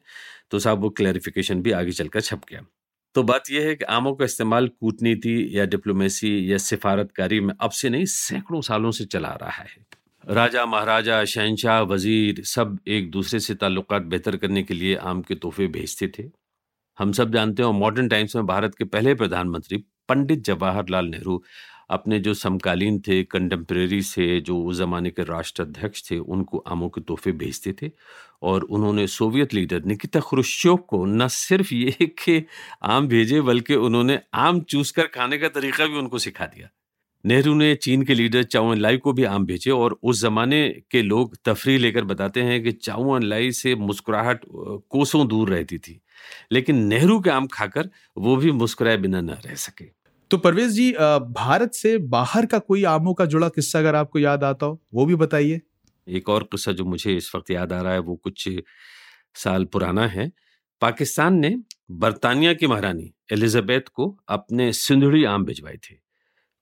तो 0.51 0.59
साहब, 0.59 0.81
वो 0.81 0.91
क्लैरिफिकेशन 0.91 1.63
भी 1.63 1.71
आगे 1.71 1.93
चलकर 1.93 2.21
छप 2.21 2.41
गया। 2.51 2.61
तो 3.15 3.23
बात 3.23 3.51
यह 3.51 3.67
है 3.67 3.75
कि 3.75 3.85
आमों 3.85 4.15
का 4.15 4.25
इस्तेमाल 4.25 4.69
कूटनीति 4.69 5.51
या 5.53 5.65
डिप्लोमेसी 5.65 6.53
या 6.53 6.59
सिफारतकारी 6.59 7.41
में 7.41 7.55
अब 7.61 7.71
से 7.71 7.89
नहीं, 7.89 8.05
सैकड़ों 8.05 8.61
सालों 8.61 8.91
से 8.91 9.05
चला 9.05 9.29
रहा 9.29 9.51
है। 9.51 10.04
राजा, 10.29 10.65
महाराजा 10.67 11.25
शहनशाह 11.25 11.81
वज़ीर 11.83 12.43
सब 12.45 12.79
एक 12.89 13.11
दूसरे 13.11 13.39
से 13.41 13.55
ताल्लुकात 13.55 14.03
बेहतर 14.03 14.37
करने 14.37 14.63
के 14.63 14.75
लिए 14.75 14.95
आम 14.97 15.21
के 15.23 15.35
तोहफे 15.35 15.67
भेजते 15.69 16.07
थे। 16.09 16.23
हम 16.99 17.11
सब 17.13 17.33
जानते 17.33 17.63
हैं 17.63 17.71
मॉडर्न 17.73 18.09
टाइम्स 18.09 18.37
में 18.37 18.47
भारत 18.47 18.75
के 18.75 18.85
पहले 18.85 19.15
प्रधानमंत्री 19.15 19.77
पंडित 20.09 20.45
जवाहरलाल 20.45 21.07
नेहरू 21.07 21.43
अपने 21.91 22.19
जो 22.19 22.35
समकालीन 22.35 22.99
थे 23.09 23.23
कंटेम्प्रेरी 23.25 24.01
से 24.03 24.41
जो 24.41 24.59
उस 24.61 24.77
ज़माने 24.77 25.11
के 25.11 25.23
राष्ट्राध्यक्ष 25.23 26.11
थे, 26.11 26.19
उनको 26.19 26.59
आमों 26.59 26.89
के 26.89 27.01
तोहफे 27.01 27.33
भेजते 27.35 27.75
थे 27.83 27.91
और 28.43 28.63
उन्होंने 28.65 29.07
सोवियत 29.07 29.55
लीडर 29.55 29.85
निकिता 29.85 30.21
खुरुश्चोव 30.21 30.77
को 30.89 31.05
न 31.05 31.29
सिर्फ़ 31.29 31.75
ये 31.75 32.07
कि 32.19 32.45
आम 32.85 33.09
भेजे, 33.09 33.41
बल्कि 33.43 33.75
उन्होंने 33.77 34.19
आम 34.37 34.61
चूस 34.63 34.91
कर 34.91 35.07
खाने 35.15 35.39
का 35.39 35.49
तरीका 35.51 35.87
भी 35.87 35.99
उनको 35.99 36.19
सिखा 36.19 36.47
दिया। 36.47 36.69
नेहरू 37.25 37.55
ने 37.55 37.75
चीन 37.75 38.03
के 38.03 38.15
लीडर 38.15 38.43
चाउन 38.43 38.79
लाई 38.79 38.97
को 38.97 39.13
भी 39.13 39.25
आम 39.25 39.45
भेजे 39.47 39.71
और 39.71 39.99
उस 40.03 40.21
जमाने 40.23 40.69
के 40.91 41.03
लोग 41.03 41.37
तफरी 41.45 41.77
लेकर 41.79 42.05
बताते 42.05 42.43
हैं 42.43 42.63
कि 42.63 42.73
चाउन 42.73 43.23
लाई 43.23 43.53
से 43.53 43.75
मुस्कुराहट 43.75 44.41
कोसों 44.47 45.27
दूर 45.29 45.51
रहती 45.51 45.79
थी। 45.79 46.01
लेकिन 46.53 46.85
नेहरू 46.85 47.19
के 47.21 47.31
आम 47.31 47.47
खाकर 47.47 47.89
वो 48.17 48.37
भी 48.37 48.53
मुस्कुराए 48.53 48.97
बिना 48.97 49.21
न 49.21 49.39
रह 49.47 49.55
सके। 49.55 49.85
तो 50.31 50.39
परवेज 50.39 50.71
जी 50.71 50.91
भारत 50.93 51.75
से 51.75 51.97
बाहर 52.11 52.47
का 52.47 52.59
कोई 52.59 52.85
आमों 52.85 53.15
का 53.15 53.27
जुड़ा 53.27 53.49
किस्सा 53.49 53.79
अगर 53.79 53.95
आपको 53.95 54.19
याद 54.19 54.45
आता 54.45 54.67
हो 54.67 54.81
वो 54.95 55.07
भी 55.07 55.15
बताइए। 55.17 55.61
एक 56.07 56.29
और 56.29 56.43
किस्सा 56.43 56.73
जो 56.73 56.85
मुझे 56.85 57.17
इस 57.17 57.35
वक्त 57.37 57.51
याद 57.51 57.73
आ 57.73 57.81
रहा 57.81 57.93
है 57.93 57.99
वो 58.01 58.17
कुछ 58.17 58.49
साल 59.35 59.65
पुराना 59.65 60.07
है। 60.09 60.31
पाकिस्तान 60.83 61.35
ने 61.35 61.57
बर्तानिया 61.91 62.53
की 62.55 62.67
महारानी 62.67 63.13
एलिजाबेथ 63.33 63.89
को 63.95 64.17
अपने 64.29 64.73
सिंधुड़ी 64.75 65.25
आम 65.25 65.45
भिजवाए 65.45 65.77
थे। 65.77 66.04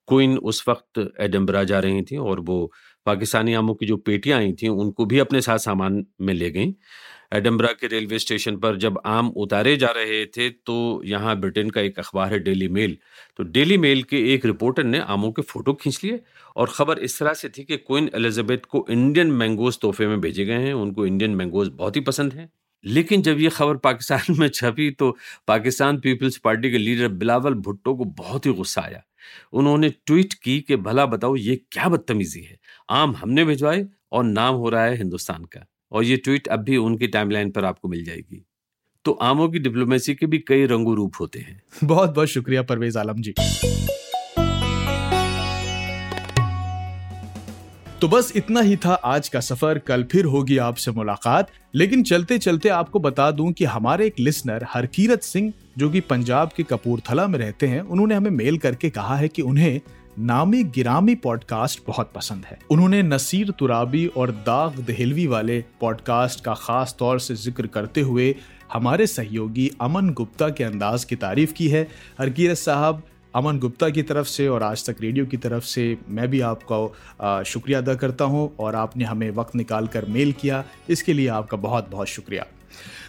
क्वीन 0.07 0.37
उस 0.39 0.63
वक्त 0.67 0.99
एडम्बरा 1.21 1.63
जा 1.63 1.79
रही 1.79 2.01
थी 2.01 2.17
और 2.17 2.39
वो 2.41 2.71
पाकिस्तानी 3.05 3.53
आमों 3.53 3.73
की 3.75 3.85
जो 3.85 3.97
पेटियाँ 3.99 4.39
आई 4.39 4.51
थी, 4.53 4.67
उनको 4.67 5.05
भी 5.05 5.19
अपने 5.19 5.41
साथ 5.41 5.57
सामान 5.59 6.05
में 6.21 6.33
ले 6.33 6.49
गई। 6.51 6.73
एडम्बरा 7.33 7.71
के 7.71 7.87
रेलवे 7.87 8.19
स्टेशन 8.19 8.57
पर 8.57 8.75
जब 8.77 8.99
आम 9.05 9.29
उतारे 9.37 9.75
जा 9.77 9.87
रहे 9.87 10.25
थे 10.27 10.49
तो 10.49 11.01
यहाँ 11.05 11.35
ब्रिटेन 11.39 11.69
का 11.69 11.81
एक 11.81 11.99
अखबार 11.99 12.33
है 12.33 12.39
डेली 12.39 12.67
मेल। 12.69 12.97
तो 13.37 13.43
डेली 13.45 13.77
मेल 13.77 14.03
के 14.03 14.17
एक 14.33 14.45
रिपोर्टर 14.45 14.83
ने 14.83 14.99
आमों 14.99 15.31
के 15.31 15.41
फ़ोटो 15.43 15.73
खींच 15.73 16.03
लिए 16.03 16.19
और 16.55 16.69
ख़बर 16.69 16.99
इस 16.99 17.19
तरह 17.19 17.33
से 17.33 17.49
थी 17.49 17.63
कि 17.63 17.77
क्वीन 17.77 18.09
एलिजाबेथ 18.15 18.65
को 18.69 18.85
इंडियन 18.89 19.31
मैंगोज 19.33 19.79
तोहफे 19.81 20.07
में 20.07 20.19
भेजे 20.21 20.45
गए 20.45 20.65
हैं। 20.65 20.73
उनको 20.73 21.05
इंडियन 21.05 21.35
मैंगोज 21.35 21.69
बहुत 21.69 21.95
ही 21.95 22.01
पसंद 22.01 22.33
हैं। 22.33 22.49
लेकिन 22.85 23.21
जब 23.21 23.39
ये 23.39 23.49
खबर 23.49 23.77
पाकिस्तान 23.77 24.35
में 24.37 24.47
छपी 24.47 24.91
तो 24.91 25.17
पाकिस्तान 25.47 25.99
पीपल्स 25.99 26.37
पार्टी 26.37 26.71
के 26.71 26.77
लीडर 26.77 27.07
बिलावल 27.07 27.53
भुट्टो 27.53 27.95
को 27.95 28.05
बहुत 28.05 28.45
ही 28.45 28.53
गुस्सा 28.53 28.81
आया। 28.81 29.03
उन्होंने 29.53 29.89
ट्वीट 29.89 30.33
की 30.33 30.61
कि, 30.61 30.75
भला 30.75 31.05
बताओ, 31.05 31.35
ये 31.35 31.55
क्या 31.71 31.89
बदतमीजी 31.89 32.41
है? 32.41 32.59
आम 32.89 33.15
हमने 33.15 33.45
भिजवाए 33.45 33.87
और 34.11 34.23
नाम 34.23 34.55
हो 34.55 34.69
रहा 34.69 34.85
है 34.85 34.97
हिंदुस्तान 34.97 35.43
का। 35.43 35.65
और 35.91 36.03
ये 36.03 36.17
ट्वीट 36.17 36.47
अब 36.47 36.59
भी 36.59 36.77
उनकी 36.77 37.07
टाइमलाइन 37.07 37.51
पर 37.51 37.65
आपको 37.65 37.87
मिल 37.87 38.05
जाएगी। 38.05 38.45
तो 39.05 39.11
आमों 39.11 39.49
की 39.49 39.59
डिप्लोमेसी 39.59 40.15
के 40.15 40.25
भी 40.25 40.39
कई 40.39 40.65
रंगो 40.65 40.93
रूप 40.93 41.13
होते 41.19 41.39
हैं। 41.39 41.61
बहुत 41.83 42.09
बहुत 42.09 42.27
शुक्रिया 42.27 42.63
परवेज 42.63 42.97
आलम 42.97 43.15
जी। 43.17 43.33
तो 48.03 48.07
बस 48.07 48.33
इतना 48.35 48.61
ही 48.61 48.75
था 48.75 48.93
आज 48.93 49.29
का 49.29 49.39
सफ़र। 49.39 49.77
कल 49.79 50.03
फिर 50.03 50.25
होगी 50.25 50.57
आपसे 50.57 50.91
मुलाकात। 50.91 51.51
लेकिन 51.75 52.03
चलते 52.03 52.37
चलते 52.37 52.69
आपको 52.69 52.99
बता 52.99 53.31
दूँ 53.31 53.51
कि 53.51 53.65
हमारे 53.65 54.07
एक 54.07 54.15
लिसनर, 54.19 54.65
हरकीरत 54.69 55.21
सिंह, 55.21 55.53
जो 55.77 55.89
कि 55.89 55.99
पंजाब 55.99 56.49
के 56.57 56.63
कपूरथला 56.63 57.27
में 57.27 57.39
रहते 57.39 57.67
हैं, 57.67 57.81
उन्होंने 57.81 58.15
हमें 58.15 58.31
मेल 58.31 58.57
करके 58.57 58.89
कहा 58.89 59.15
है 59.15 59.27
कि 59.27 59.41
उन्हें 59.41 59.81
नामी 60.19 60.63
गिरामी 60.63 61.15
पॉडकास्ट 61.15 61.79
बहुत 61.87 62.11
पसंद 62.15 62.45
है। 62.45 62.59
उन्होंने 62.71 63.03
नसीर 63.03 63.51
तुराबी 63.51 64.07
और 64.07 64.31
दाग 64.31 64.79
दहलवी 64.79 65.27
वाले 65.27 65.63
पॉडकास्ट 65.81 66.43
का 66.43 66.53
खास 66.53 66.95
तौर 66.99 67.19
से 67.19 67.35
ज़िक्र 67.35 67.67
करते 67.67 68.01
हुए 68.01 68.35
हमारे 68.73 69.07
सहयोगी 69.07 69.71
अमन 69.81 70.09
गुप्ता 70.09 70.49
के 70.49 70.63
अंदाज 70.63 71.03
की 71.03 71.15
तारीफ़ 71.15 71.53
की 71.53 71.67
है। 71.67 71.87
हरकीरत 72.19 72.57
साहब 72.57 73.03
अमन 73.35 73.59
गुप्ता 73.59 73.89
की 73.89 74.01
तरफ़ 74.03 74.27
से 74.27 74.47
और 74.47 74.63
आज 74.63 74.85
तक 74.85 74.95
रेडियो 75.01 75.25
की 75.25 75.37
तरफ़ 75.37 75.63
से 75.63 75.85
मैं 76.09 76.27
भी 76.27 76.39
आपका 76.41 77.43
शुक्रिया 77.43 77.79
अदा 77.79 77.93
करता 77.95 78.25
हूँ 78.25 78.55
और 78.59 78.75
आपने 78.75 79.05
हमें 79.05 79.29
वक्त 79.31 79.55
निकाल 79.55 79.87
कर 79.87 80.05
मेल 80.05 80.31
किया। 80.31 80.63
इसके 80.89 81.13
लिए 81.13 81.27
आपका 81.29 81.57
बहुत 81.57 81.89
बहुत 81.91 82.07
शुक्रिया। 82.07 82.45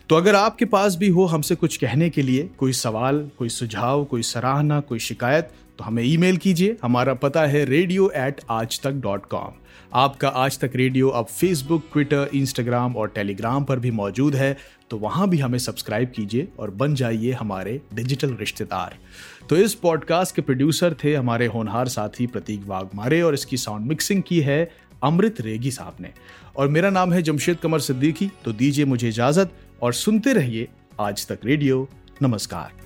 तो 0.08 0.16
अगर 0.16 0.34
आपके 0.34 0.64
पास 0.64 0.96
भी 0.96 1.08
हो 1.08 1.24
हमसे 1.24 1.54
कुछ 1.54 1.76
कहने 1.76 2.08
के 2.10 2.22
लिए, 2.22 2.48
कोई 2.58 2.72
सवाल, 2.72 3.18
कोई 3.38 3.48
सुझाव, 3.48 4.04
कोई 4.04 4.22
सराहना, 4.22 4.80
कोई 4.80 4.98
शिकायत 4.98 5.50
तो 5.78 5.84
हमें 5.84 6.02
ईमेल 6.02 6.36
कीजिए। 6.36 6.76
हमारा 6.82 7.14
पता 7.20 7.44
है 7.46 7.64
रेडियो 7.64 8.10
एट 8.16 8.40
आज 8.50 8.80
तक 8.80 8.92
डॉट 9.04 9.26
कॉम 9.26 9.52
आपका 9.96 10.28
आज 10.28 10.58
तक 10.58 10.70
रेडियो 10.74 11.08
अब 11.08 11.26
फेसबुक 11.26 11.82
ट्विटर 11.92 12.30
इंस्टाग्राम 12.34 12.96
और 12.96 13.08
टेलीग्राम 13.08 13.64
पर 13.64 13.78
भी 13.78 13.90
मौजूद 13.90 14.34
है 14.34 14.56
तो 14.90 14.96
वहाँ 14.98 15.28
भी 15.28 15.38
हमें 15.38 15.58
सब्सक्राइब 15.58 16.12
कीजिए 16.16 16.48
और 16.58 16.70
बन 16.70 16.94
जाइए 16.94 17.32
हमारे 17.32 17.80
डिजिटल 17.94 18.34
रिश्तेदार। 18.34 18.96
तो 19.50 19.56
इस 19.56 19.74
पॉडकास्ट 19.74 20.34
के 20.36 20.42
प्रोड्यूसर 20.42 20.96
थे 21.04 21.14
हमारे 21.14 21.46
होनहार 21.46 21.88
साथी 21.88 22.26
प्रतीक 22.26 22.66
वाघमारे 22.66 23.22
और 23.22 23.34
इसकी 23.34 23.56
साउंड 23.56 23.86
मिक्सिंग 23.86 24.22
की 24.22 24.40
है 24.40 24.70
अमृत 25.02 25.40
रेगी 25.40 25.70
साहब 25.70 25.96
ने। 26.00 26.12
और 26.56 26.68
मेरा 26.68 26.90
नाम 26.90 27.12
है 27.12 27.22
जमशेद 27.22 27.56
कमर 27.56 27.80
सिद्दीकी 27.80 28.30
तो 28.44 28.52
दीजिए 28.52 28.84
मुझे 28.84 29.08
इजाज़त 29.08 29.54
और 29.82 29.92
सुनते 29.94 30.32
रहिए 30.32 30.68
आज 31.00 31.26
तक 31.26 31.38
रेडियो। 31.44 31.88
नमस्कार। 32.22 32.83